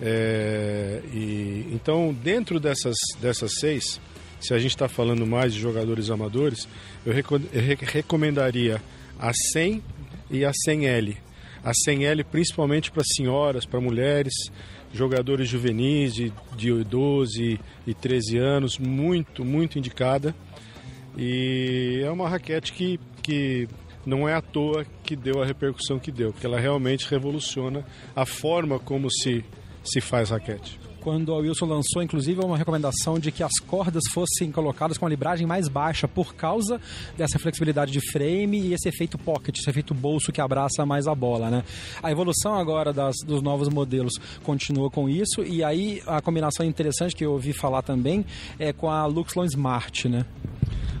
[0.00, 4.00] É, e, então, dentro dessas, dessas seis,
[4.42, 6.68] se a gente está falando mais de jogadores amadores,
[7.06, 7.14] eu
[7.80, 8.82] recomendaria
[9.18, 9.82] a 100
[10.30, 11.16] e a 100L.
[11.64, 14.34] A 100L principalmente para senhoras, para mulheres,
[14.92, 20.34] jogadores juvenis de, de 12 e 13 anos, muito, muito indicada.
[21.16, 23.68] E é uma raquete que, que
[24.04, 27.86] não é à toa que deu a repercussão que deu, porque ela realmente revoluciona
[28.16, 29.44] a forma como se,
[29.84, 34.52] se faz raquete quando a Wilson lançou, inclusive, uma recomendação de que as cordas fossem
[34.52, 36.80] colocadas com a libragem mais baixa por causa
[37.16, 41.14] dessa flexibilidade de frame e esse efeito pocket, esse efeito bolso que abraça mais a
[41.14, 41.64] bola, né?
[42.02, 44.12] A evolução agora das, dos novos modelos
[44.44, 48.24] continua com isso e aí a combinação interessante que eu ouvi falar também
[48.58, 50.24] é com a Luxlon Smart, né?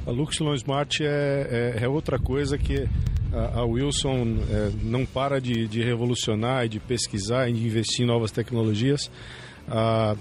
[0.04, 2.88] A Luxlon Smart é, é, é outra coisa que
[3.32, 8.06] a, Wilson é, não para de, de revolucionar e de pesquisar e de investir em
[8.06, 9.10] novas tecnologias.
[9.74, 10.14] Ah,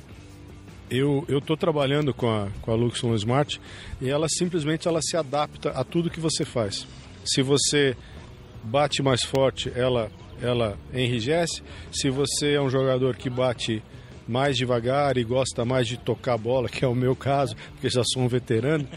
[0.90, 3.60] eu estou trabalhando com a, com a Luxon Smart
[4.00, 6.88] e ela simplesmente ela se adapta a tudo que você faz.
[7.26, 7.98] Se você
[8.64, 10.10] bate mais forte, ela,
[10.42, 11.62] ela enrijece.
[11.92, 13.84] Se você é um jogador que bate
[14.26, 17.90] mais devagar e gosta mais de tocar a bola, que é o meu caso, porque
[17.90, 18.88] já sou um veterano,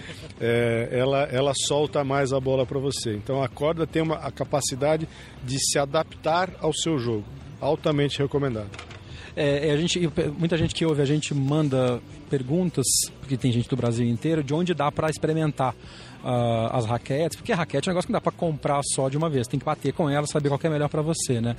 [0.41, 3.13] é, ela, ela solta mais a bola para você.
[3.15, 5.09] Então a corda tem uma, a capacidade
[5.43, 7.25] de se adaptar ao seu jogo.
[7.61, 8.94] Altamente recomendado.
[9.37, 10.01] É, é, a gente,
[10.39, 12.87] muita gente que ouve a gente manda perguntas,
[13.21, 15.75] porque tem gente do Brasil inteiro, de onde dá para experimentar
[16.23, 19.09] uh, as raquetes, porque a raquete é um negócio que não dá para comprar só
[19.09, 21.57] de uma vez, tem que bater com ela, saber qual é melhor para você, né?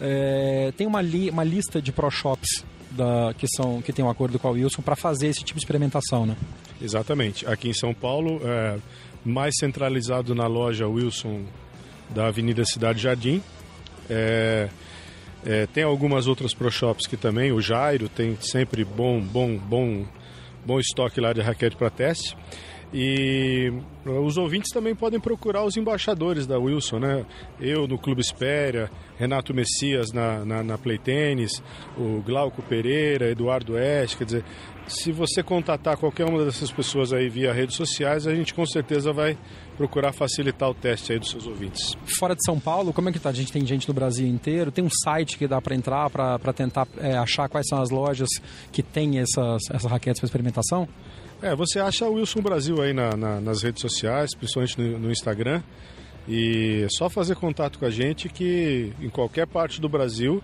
[0.00, 4.10] É, tem uma, li, uma lista de pro shops da, que, são, que tem um
[4.10, 6.36] acordo com a Wilson para fazer esse tipo de experimentação, né?
[6.80, 7.46] Exatamente.
[7.46, 8.78] Aqui em São Paulo, é,
[9.24, 11.44] mais centralizado na loja Wilson
[12.10, 13.40] da Avenida Cidade Jardim.
[14.10, 14.68] É,
[15.44, 20.04] é, tem algumas outras pro shops que também, o Jairo tem sempre bom, bom, bom,
[20.64, 22.36] bom estoque lá de raquete para teste.
[22.92, 23.72] E
[24.04, 27.24] os ouvintes também podem procurar os embaixadores da Wilson, né?
[27.58, 30.78] Eu no Clube Espéria, Renato Messias na, na, na
[31.96, 34.44] o Glauco Pereira, Eduardo Oeste, quer dizer,
[34.86, 39.12] se você contatar qualquer uma dessas pessoas aí via redes sociais, a gente com certeza
[39.12, 39.38] vai
[39.76, 41.96] procurar facilitar o teste aí dos seus ouvintes.
[42.18, 43.30] Fora de São Paulo, como é que tá?
[43.30, 46.52] A gente tem gente no Brasil inteiro, tem um site que dá para entrar para
[46.52, 48.28] tentar é, achar quais são as lojas
[48.70, 50.86] que tem essas, essas raquetes para experimentação?
[51.42, 55.10] É, você acha o Wilson Brasil aí na, na, nas redes sociais, principalmente no, no
[55.10, 55.60] Instagram.
[56.28, 60.40] E é só fazer contato com a gente que em qualquer parte do Brasil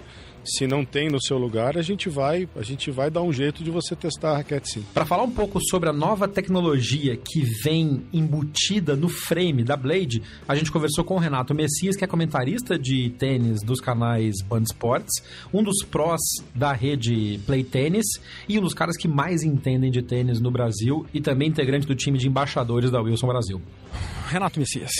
[0.49, 3.63] se não tem no seu lugar, a gente vai, a gente vai dar um jeito
[3.63, 4.85] de você testar a raquete sim.
[4.95, 10.23] Para falar um pouco sobre a nova tecnologia que vem embutida no frame da Blade,
[10.47, 14.63] a gente conversou com o Renato Messias, que é comentarista de tênis dos canais Band
[14.63, 15.23] Sports,
[15.53, 16.21] um dos prós
[16.55, 18.07] da rede Play Tênis
[18.49, 21.95] e um dos caras que mais entendem de tênis no Brasil e também integrante do
[21.95, 23.61] time de embaixadores da Wilson Brasil.
[24.29, 24.93] Renato Messias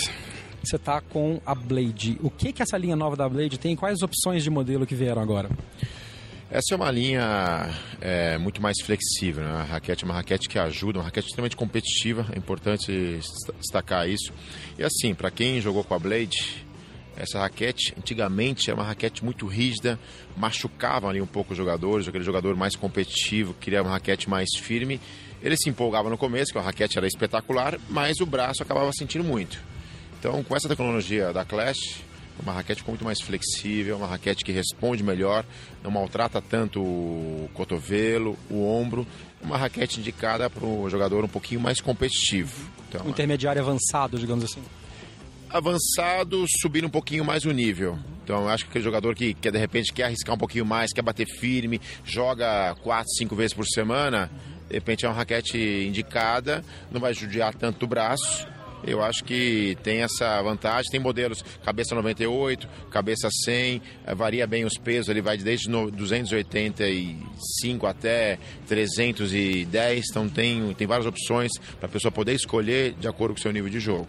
[0.63, 2.17] você está com a Blade.
[2.21, 3.75] O que, que essa linha nova da Blade tem?
[3.75, 5.49] Quais opções de modelo que vieram agora?
[6.51, 7.69] Essa é uma linha
[8.01, 9.51] é, muito mais flexível, né?
[9.51, 13.19] A raquete é uma raquete que ajuda, uma raquete extremamente competitiva, é importante
[13.59, 14.33] destacar isso.
[14.75, 16.65] E assim, para quem jogou com a Blade,
[17.15, 19.99] essa raquete antigamente era uma raquete muito rígida,
[20.35, 24.99] machucava ali um pouco os jogadores, aquele jogador mais competitivo, queria uma raquete mais firme.
[25.43, 29.23] Ele se empolgava no começo, que a raquete era espetacular, mas o braço acabava sentindo
[29.23, 29.61] muito.
[30.19, 32.03] Então, com essa tecnologia da Clash,
[32.43, 35.45] uma raquete muito mais flexível, uma raquete que responde melhor,
[35.81, 39.07] não maltrata tanto o cotovelo, o ombro,
[39.41, 42.69] uma raquete indicada para um jogador um pouquinho mais competitivo.
[42.89, 44.61] Então, um intermediário avançado, digamos assim.
[45.49, 47.97] Avançado, subir um pouquinho mais o nível.
[48.23, 50.91] Então, eu acho que aquele jogador que, que de repente quer arriscar um pouquinho mais,
[50.91, 54.29] quer bater firme, joga quatro, cinco vezes por semana,
[54.67, 55.57] de repente é uma raquete
[55.87, 58.45] indicada, não vai judiar tanto o braço
[58.83, 60.89] eu acho que tem essa vantagem.
[60.91, 67.85] Tem modelos cabeça 98, cabeça 100, eh, varia bem os pesos, ele vai desde 285
[67.85, 73.39] até 310, então tem, tem várias opções para a pessoa poder escolher de acordo com
[73.39, 74.07] o seu nível de jogo.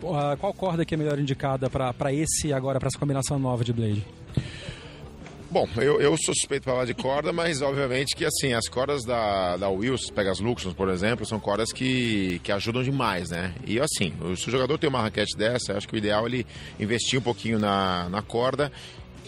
[0.00, 4.04] Qual corda que é melhor indicada para esse agora, para essa combinação nova de Blade?
[5.52, 9.58] Bom, eu, eu suspeito para falar de corda, mas obviamente que assim, as cordas da,
[9.58, 13.54] da Wilson, pega as Luxons, por exemplo, são cordas que, que ajudam demais, né?
[13.66, 16.46] E assim, se o jogador tem uma raquete dessa, acho que o ideal é ele
[16.80, 18.72] investir um pouquinho na, na corda.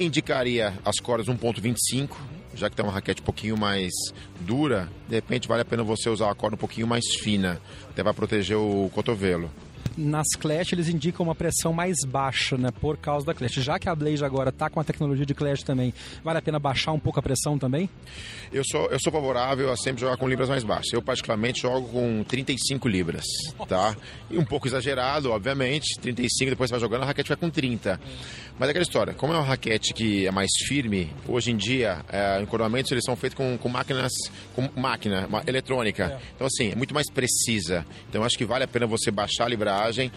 [0.01, 2.17] Indicaria as cordas 1.25,
[2.55, 3.93] já que tem uma raquete um pouquinho mais
[4.41, 7.61] dura, de repente vale a pena você usar a corda um pouquinho mais fina,
[7.91, 9.51] até vai proteger o cotovelo
[9.97, 13.53] nas Clash eles indicam uma pressão mais baixa, né, por causa da Clash.
[13.55, 16.59] Já que a Blaze agora está com a tecnologia de Clash também, vale a pena
[16.59, 17.89] baixar um pouco a pressão também?
[18.53, 20.93] Eu sou, eu sou favorável a sempre jogar com libras mais baixas.
[20.93, 23.25] Eu particularmente jogo com 35 libras,
[23.69, 23.97] tá?
[24.31, 28.01] E um pouco exagerado, obviamente, 35 depois você vai jogando, a raquete vai com 30.
[28.59, 32.05] Mas é aquela história, como é uma raquete que é mais firme, hoje em dia,
[32.09, 32.45] é,
[32.91, 34.13] eles são feitos com, com máquinas,
[34.55, 36.05] com máquina eletrônica.
[36.05, 36.19] É.
[36.35, 37.85] Então assim, é muito mais precisa.
[38.09, 40.13] Então acho que vale a pena você baixar a libragem viagem.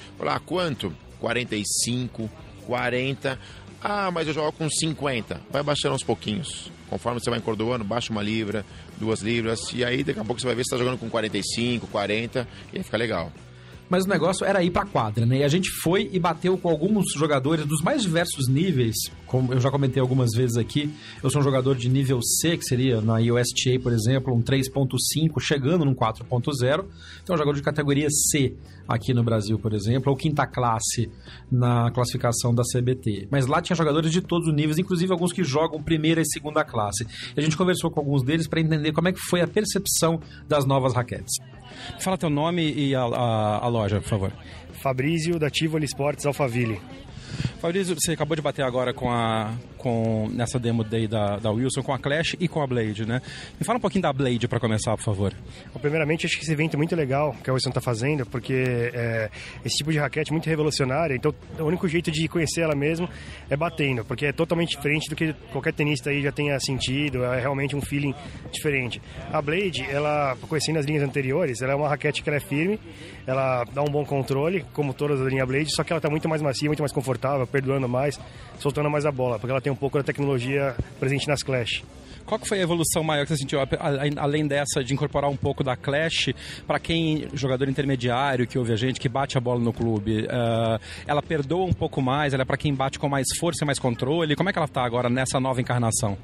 [0.45, 0.93] Quanto?
[1.19, 2.29] 45,
[2.65, 3.39] 40.
[3.81, 5.41] Ah, mas eu jogo com 50.
[5.51, 6.71] Vai baixando aos pouquinhos.
[6.89, 8.65] Conforme você vai encordoando, baixa uma libra,
[8.97, 9.59] duas libras.
[9.73, 12.47] E aí daqui a pouco você vai ver se está jogando com 45, 40.
[12.73, 13.31] E aí fica legal
[13.89, 15.37] mas o negócio era ir pra quadra, né?
[15.37, 18.95] E a gente foi e bateu com alguns jogadores dos mais diversos níveis,
[19.27, 20.91] como eu já comentei algumas vezes aqui.
[21.21, 25.39] Eu sou um jogador de nível C, que seria na USTA, por exemplo, um 3.5,
[25.39, 26.85] chegando num 4.0.
[27.21, 28.55] Então, um jogador de categoria C
[28.87, 31.11] aqui no Brasil, por exemplo, ou quinta classe
[31.51, 33.27] na classificação da CBT.
[33.29, 36.63] Mas lá tinha jogadores de todos os níveis, inclusive alguns que jogam primeira e segunda
[36.63, 37.05] classe.
[37.35, 40.19] E a gente conversou com alguns deles para entender como é que foi a percepção
[40.47, 41.35] das novas raquetes.
[41.99, 44.33] Fala teu nome e a, a, a loja, por favor.
[44.81, 46.79] Fabrício, da Tivoli Esportes Alphaville.
[47.59, 51.81] Fabrício, você acabou de bater agora com a com nessa demo day da, da Wilson
[51.81, 53.21] com a Clash e com a Blade, né?
[53.59, 55.33] Me fala um pouquinho da Blade para começar, por favor.
[55.73, 58.53] Bom, primeiramente, acho que esse evento é muito legal que a Wilson está fazendo, porque
[58.93, 59.29] é,
[59.63, 63.07] esse tipo de raquete é muito revolucionária, então o único jeito de conhecer ela mesmo
[63.49, 67.39] é batendo, porque é totalmente diferente do que qualquer tenista aí já tenha sentido, é
[67.39, 68.13] realmente um feeling
[68.51, 69.01] diferente.
[69.31, 72.79] A Blade, ela, conhecendo as linhas anteriores, ela é uma raquete que é firme,
[73.25, 76.27] ela dá um bom controle, como todas as linhas Blade, só que ela está muito
[76.27, 77.16] mais macia, muito mais confortável,
[77.51, 78.19] perdoando mais,
[78.59, 81.83] soltando mais a bola, porque ela tem um pouco da tecnologia presente nas Clash.
[82.27, 83.57] Qual que foi a evolução maior que você sentiu,
[84.17, 86.33] além dessa de incorporar um pouco da Clash,
[86.67, 90.77] para quem, jogador intermediário, que ouve a gente, que bate a bola no clube, uh,
[91.07, 93.79] ela perdoa um pouco mais, ela é para quem bate com mais força e mais
[93.79, 96.17] controle, como é que ela está agora nessa nova encarnação?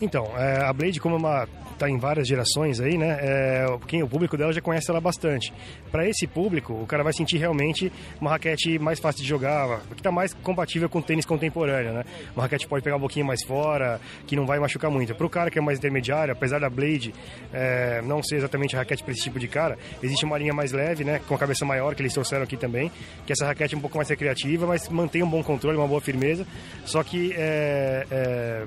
[0.00, 1.48] Então, é, a Blade, como é uma
[1.78, 3.18] está em várias gerações aí, né?
[3.20, 5.52] É, quem, o público dela já conhece ela bastante.
[5.90, 10.00] Para esse público, o cara vai sentir realmente uma raquete mais fácil de jogar, que
[10.00, 12.04] está mais compatível com o tênis contemporâneo, né?
[12.34, 15.14] Uma raquete pode pegar um pouquinho mais fora, que não vai machucar muito.
[15.14, 17.14] Para o cara que é mais intermediário, apesar da Blade
[17.52, 20.72] é, não ser exatamente a raquete para esse tipo de cara, existe uma linha mais
[20.72, 21.20] leve, né?
[21.26, 22.90] Com a cabeça maior, que eles trouxeram aqui também,
[23.24, 26.00] que essa raquete é um pouco mais recreativa, mas mantém um bom controle, uma boa
[26.00, 26.46] firmeza.
[26.84, 28.64] Só que é, é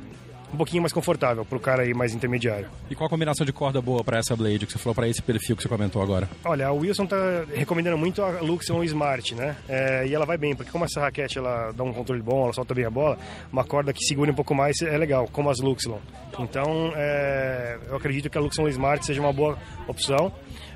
[0.54, 2.68] um pouquinho mais confortável para o cara aí mais intermediário.
[2.90, 5.22] E qual a combinação de corda boa para essa blade que você falou para esse
[5.22, 6.30] perfil que você comentou agora?
[6.44, 9.56] Olha, o Wilson tá recomendando muito a Luxon Smart, né?
[9.68, 12.54] É, e ela vai bem, porque como essa raquete ela dá um controle bom, ela
[12.54, 13.18] solta bem a bola,
[13.52, 16.00] uma corda que segure um pouco mais é legal, como as Luxon.
[16.40, 20.32] Então, é, eu acredito que a Luxon Smart seja uma boa opção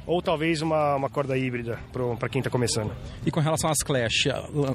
[0.06, 1.80] ou talvez uma, uma corda híbrida
[2.20, 2.92] para quem está começando.
[3.26, 4.28] E com relação às Clash,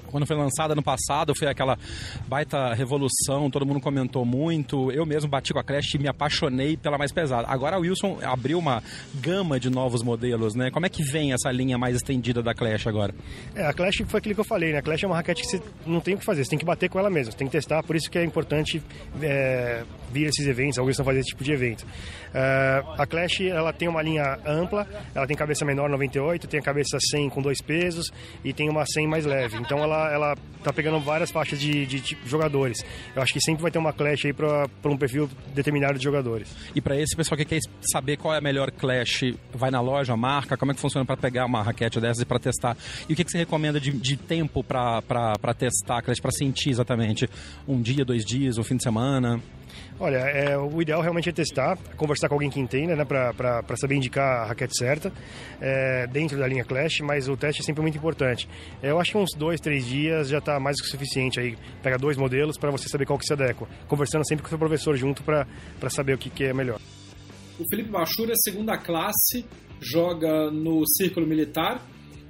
[0.06, 1.78] quando foi lançada no passado, foi aquela
[2.26, 4.90] baita revolução, todo mundo comentou muito.
[4.90, 7.46] Eu mesmo bati com a Clash e me apaixonei pela mais pesada.
[7.48, 8.82] Agora a Wilson abriu uma
[9.14, 10.70] gama de novos modelos, né?
[10.70, 13.14] Como é que vem essa linha mais estendida da Clash agora?
[13.54, 14.78] É, a Clash foi aquilo que eu falei, né?
[14.78, 16.64] A Clash é uma raquete que você não tem o que fazer, você tem que
[16.64, 18.82] bater com ela mesmo, você tem que testar, por isso que é importante
[19.22, 21.82] é, vir esses eventos, a Wilson fazer esse tipo de evento.
[22.30, 24.86] Uh, a Clash ela tem uma linha ampla,
[25.20, 28.10] ela tem cabeça menor 98, tem a cabeça 100 com dois pesos
[28.42, 29.58] e tem uma 100 mais leve.
[29.58, 32.84] Então ela ela tá pegando várias faixas de, de, de jogadores.
[33.14, 36.48] Eu acho que sempre vai ter uma Clash aí para um perfil determinado de jogadores.
[36.74, 37.60] E para esse pessoal que quer
[37.92, 41.16] saber qual é a melhor Clash, vai na loja, marca, como é que funciona para
[41.16, 42.76] pegar uma raquete dessas e para testar?
[43.08, 46.70] E o que, que você recomenda de, de tempo para testar a Clash, para sentir
[46.70, 47.28] exatamente?
[47.68, 49.40] Um dia, dois dias, um fim de semana?
[49.98, 53.96] Olha, é, o ideal realmente é testar, conversar com alguém que entenda, né, para saber
[53.96, 55.12] indicar a raquete certa
[55.60, 58.48] é, dentro da linha Clash, mas o teste é sempre muito importante.
[58.82, 61.56] Eu acho que uns dois, três dias já está mais do que suficiente aí.
[61.82, 63.68] Pega dois modelos para você saber qual que se adequa.
[63.86, 65.46] Conversando sempre com o seu professor junto para
[65.90, 66.80] saber o que, que é melhor.
[67.58, 69.44] O Felipe Bachura é segunda classe,
[69.80, 71.82] joga no Círculo Militar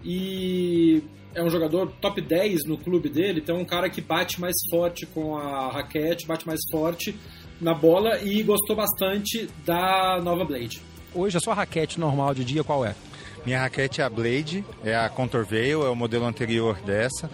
[0.04, 1.02] e
[1.34, 4.56] é um jogador top 10 no clube dele, então é um cara que bate mais
[4.70, 7.14] forte com a raquete, bate mais forte
[7.60, 10.80] na bola e gostou bastante da nova Blade.
[11.14, 12.94] Hoje a sua raquete normal de dia qual é?
[13.44, 17.30] Minha raquete é a Blade, é a Contour Veil, é o modelo anterior dessa.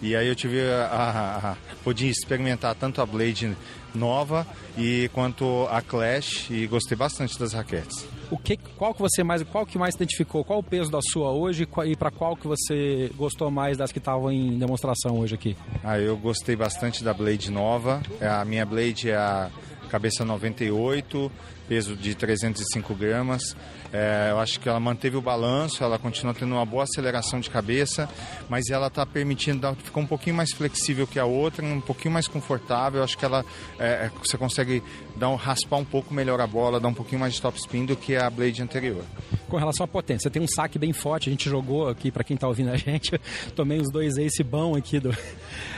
[0.00, 3.56] E aí eu tive a, a, a pude experimentar tanto a Blade
[3.92, 4.46] nova
[4.76, 8.06] e quanto a Clash e gostei bastante das raquetes.
[8.30, 10.44] O que, qual que você mais, qual que mais identificou?
[10.44, 13.98] Qual o peso da sua hoje e para qual que você gostou mais das que
[13.98, 15.56] estavam em demonstração hoje aqui?
[15.82, 18.02] Ah, eu gostei bastante da Blade nova.
[18.20, 19.50] A minha Blade é a
[19.88, 21.32] cabeça 98,
[21.66, 23.56] peso de 305 gramas.
[23.92, 27.48] É, eu acho que ela manteve o balanço, ela continua tendo uma boa aceleração de
[27.48, 28.08] cabeça,
[28.48, 32.28] mas ela está permitindo ficar um pouquinho mais flexível que a outra, um pouquinho mais
[32.28, 33.00] confortável.
[33.00, 33.44] Eu acho que ela
[33.78, 34.82] é, você consegue
[35.18, 37.84] dar um, raspar um pouco melhor a bola, dar um pouquinho mais de top spin
[37.84, 39.04] do que a Blade anterior.
[39.48, 42.34] Com relação à potência, tem um saque bem forte, a gente jogou aqui, para quem
[42.34, 43.18] está ouvindo a gente,
[43.54, 45.14] tomei os dois ace bom aqui do.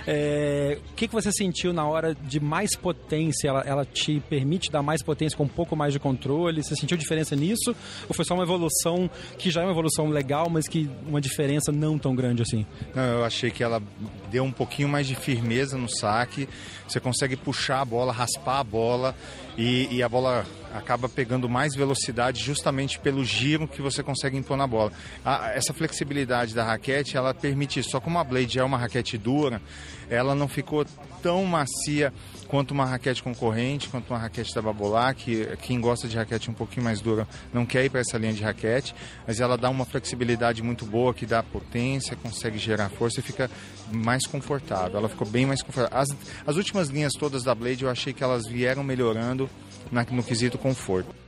[0.06, 3.48] É, o que, que você sentiu na hora de mais potência?
[3.48, 6.62] Ela, ela te permite dar mais potência com um pouco mais de controle?
[6.62, 7.76] Você sentiu diferença nisso?
[8.08, 11.70] Ou foi só uma evolução que já é uma evolução legal, mas que uma diferença
[11.70, 12.66] não tão grande assim?
[12.94, 13.82] Não, eu achei que ela
[14.30, 16.48] deu um pouquinho mais de firmeza no saque.
[16.90, 19.14] Você consegue puxar a bola, raspar a bola
[19.56, 20.44] e, e, a bola
[20.74, 24.92] acaba pegando mais velocidade justamente pelo giro que você consegue impor na bola.
[25.24, 27.82] A, essa flexibilidade da raquete, ela permite.
[27.82, 29.60] Só como a Blade é uma raquete dura,
[30.08, 30.84] ela não ficou
[31.22, 32.12] tão macia
[32.48, 36.54] quanto uma raquete concorrente, quanto uma raquete da Babolá, que quem gosta de raquete um
[36.54, 38.94] pouquinho mais dura não quer ir para essa linha de raquete,
[39.26, 43.50] mas ela dá uma flexibilidade muito boa, que dá potência, consegue gerar força e fica
[43.92, 44.98] mais confortável.
[44.98, 45.98] Ela ficou bem mais confortável.
[45.98, 46.08] As,
[46.46, 49.48] as últimas linhas todas da Blade eu achei que elas vieram melhorando
[49.90, 51.19] no quesito conforto.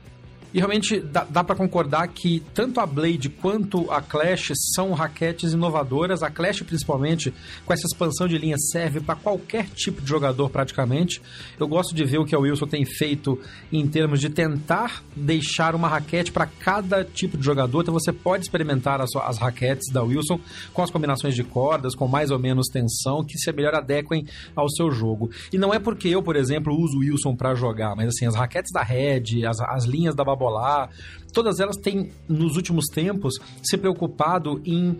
[0.53, 5.53] E realmente dá, dá para concordar que tanto a Blade quanto a Clash são raquetes
[5.53, 6.21] inovadoras.
[6.21, 7.33] A Clash, principalmente,
[7.65, 11.21] com essa expansão de linha, serve para qualquer tipo de jogador praticamente.
[11.59, 13.39] Eu gosto de ver o que a Wilson tem feito
[13.71, 17.81] em termos de tentar deixar uma raquete para cada tipo de jogador.
[17.81, 20.39] Então você pode experimentar as, as raquetes da Wilson
[20.71, 24.25] com as combinações de cordas, com mais ou menos tensão, que se melhor adequem
[24.55, 25.31] ao seu jogo.
[25.51, 28.35] E não é porque eu, por exemplo, uso o Wilson para jogar, mas assim, as
[28.35, 30.89] raquetes da Red, as, as linhas da Babo Bolar,
[31.33, 34.97] todas elas têm, nos últimos tempos, se preocupado em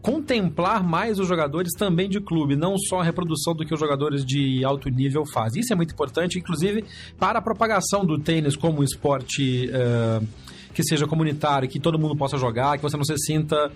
[0.00, 4.24] contemplar mais os jogadores também de clube, não só a reprodução do que os jogadores
[4.24, 5.60] de alto nível fazem.
[5.60, 6.84] Isso é muito importante, inclusive
[7.18, 9.68] para a propagação do tênis como esporte.
[9.68, 10.26] Uh,
[10.72, 13.70] que seja comunitário, que todo mundo possa jogar, que você não se sinta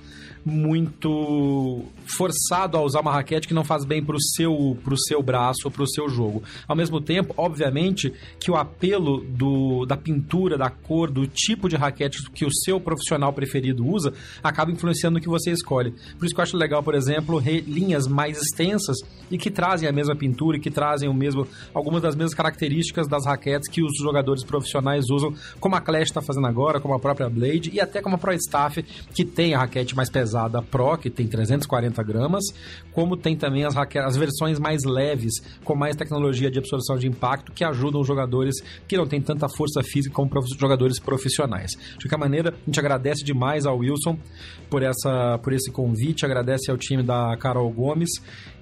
[0.46, 1.82] muito
[2.16, 5.68] forçado a usar uma raquete que não faz bem para o seu, pro seu braço
[5.72, 6.44] para o seu jogo.
[6.68, 11.74] Ao mesmo tempo, obviamente, que o apelo do, da pintura, da cor, do tipo de
[11.74, 15.92] raquete que o seu profissional preferido usa, acaba influenciando no que você escolhe.
[16.16, 18.98] Por isso que eu acho legal, por exemplo, linhas mais extensas
[19.28, 21.44] e que trazem a mesma pintura e que trazem o mesmo,
[21.74, 26.22] algumas das mesmas características das raquetes que os jogadores profissionais usam, como a Clash está
[26.22, 28.80] fazendo agora, como a própria Blade e até como a Pro Staff,
[29.12, 30.35] que tem a raquete mais pesada
[30.70, 32.44] Pro, que tem 340 gramas,
[32.92, 35.34] como tem também as, as versões mais leves,
[35.64, 38.54] com mais tecnologia de absorção de impacto, que ajudam os jogadores
[38.86, 41.70] que não têm tanta força física como jogadores profissionais.
[41.98, 44.18] De qualquer maneira, a gente agradece demais ao Wilson
[44.70, 48.10] por, essa, por esse convite, agradece ao time da Carol Gomes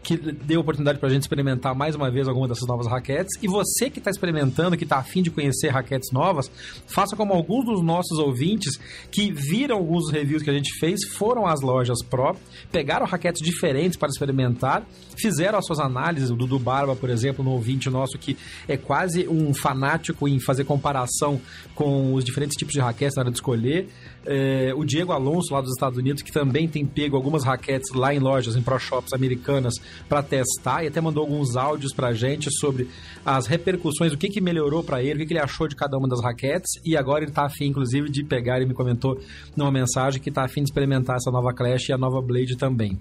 [0.04, 3.42] que deu oportunidade para a gente experimentar mais uma vez alguma dessas novas raquetes.
[3.42, 6.50] E você que está experimentando, que está afim de conhecer raquetes novas,
[6.86, 8.78] faça como alguns dos nossos ouvintes
[9.10, 12.36] que viram alguns reviews que a gente fez, foram às lojas Pro,
[12.70, 14.86] pegaram raquetes diferentes para experimentar,
[15.16, 16.30] fizeram as suas análises.
[16.30, 18.36] O Dudu Barba, por exemplo, no ouvinte nosso que
[18.68, 21.40] é quase um fanático em fazer comparação
[21.74, 23.88] com os diferentes tipos de raquetes na hora de escolher.
[24.26, 28.14] É, o Diego Alonso, lá dos Estados Unidos, que também tem pego algumas raquetes lá
[28.14, 29.74] em lojas, em pro shops americanas,
[30.08, 32.88] para testar e até mandou alguns áudios para a gente sobre
[33.24, 35.96] as repercussões, o que, que melhorou para ele, o que, que ele achou de cada
[35.96, 36.80] uma das raquetes.
[36.84, 39.18] E agora ele está afim, inclusive, de pegar, ele me comentou
[39.56, 42.98] numa mensagem que está afim de experimentar essa nova Clash e a nova Blade também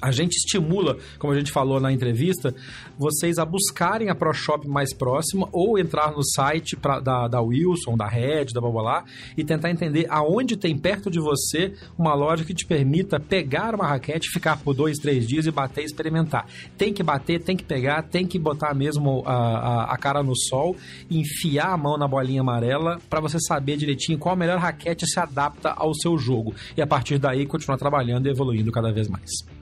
[0.00, 2.54] a gente estimula, como a gente falou na entrevista,
[2.96, 7.96] vocês a buscarem a ProShop mais próxima ou entrar no site pra, da, da Wilson,
[7.96, 9.04] da Red, da Babolá
[9.36, 13.86] e tentar entender aonde tem perto de você uma loja que te permita pegar uma
[13.86, 16.46] raquete, ficar por dois, três dias e bater e experimentar.
[16.76, 20.36] Tem que bater, tem que pegar, tem que botar mesmo a, a, a cara no
[20.36, 20.76] sol,
[21.10, 25.18] enfiar a mão na bolinha amarela para você saber direitinho qual a melhor raquete se
[25.18, 29.57] adapta ao seu jogo e a partir daí continuar trabalhando e evoluindo cada vez mais.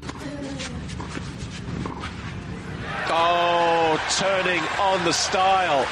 [3.08, 5.86] Oh, turning on the style.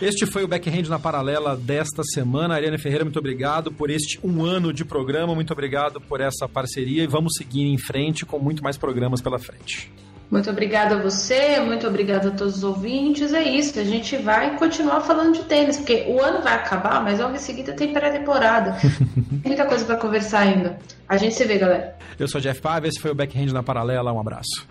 [0.00, 2.54] Este foi o Backhand na Paralela desta semana.
[2.54, 7.02] Ariane Ferreira, muito obrigado por este um ano de programa, muito obrigado por essa parceria
[7.02, 9.90] e vamos seguir em frente com muito mais programas pela frente.
[10.30, 13.32] Muito obrigada a você, muito obrigada a todos os ouvintes.
[13.32, 17.18] É isso, a gente vai continuar falando de tênis, porque o ano vai acabar, mas
[17.18, 18.76] logo em seguida tem pré-temporada.
[19.44, 20.78] Muita coisa para conversar ainda.
[21.08, 21.96] A gente se vê, galera.
[22.18, 24.12] Eu sou Jeff Paiva, esse foi o Backhand na Paralela.
[24.12, 24.66] Um abraço.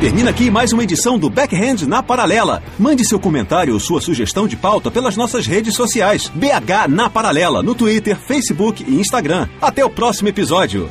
[0.00, 2.62] Termina aqui mais uma edição do Backhand na Paralela.
[2.78, 6.32] Mande seu comentário ou sua sugestão de pauta pelas nossas redes sociais.
[6.34, 9.46] BH na Paralela, no Twitter, Facebook e Instagram.
[9.60, 10.90] Até o próximo episódio.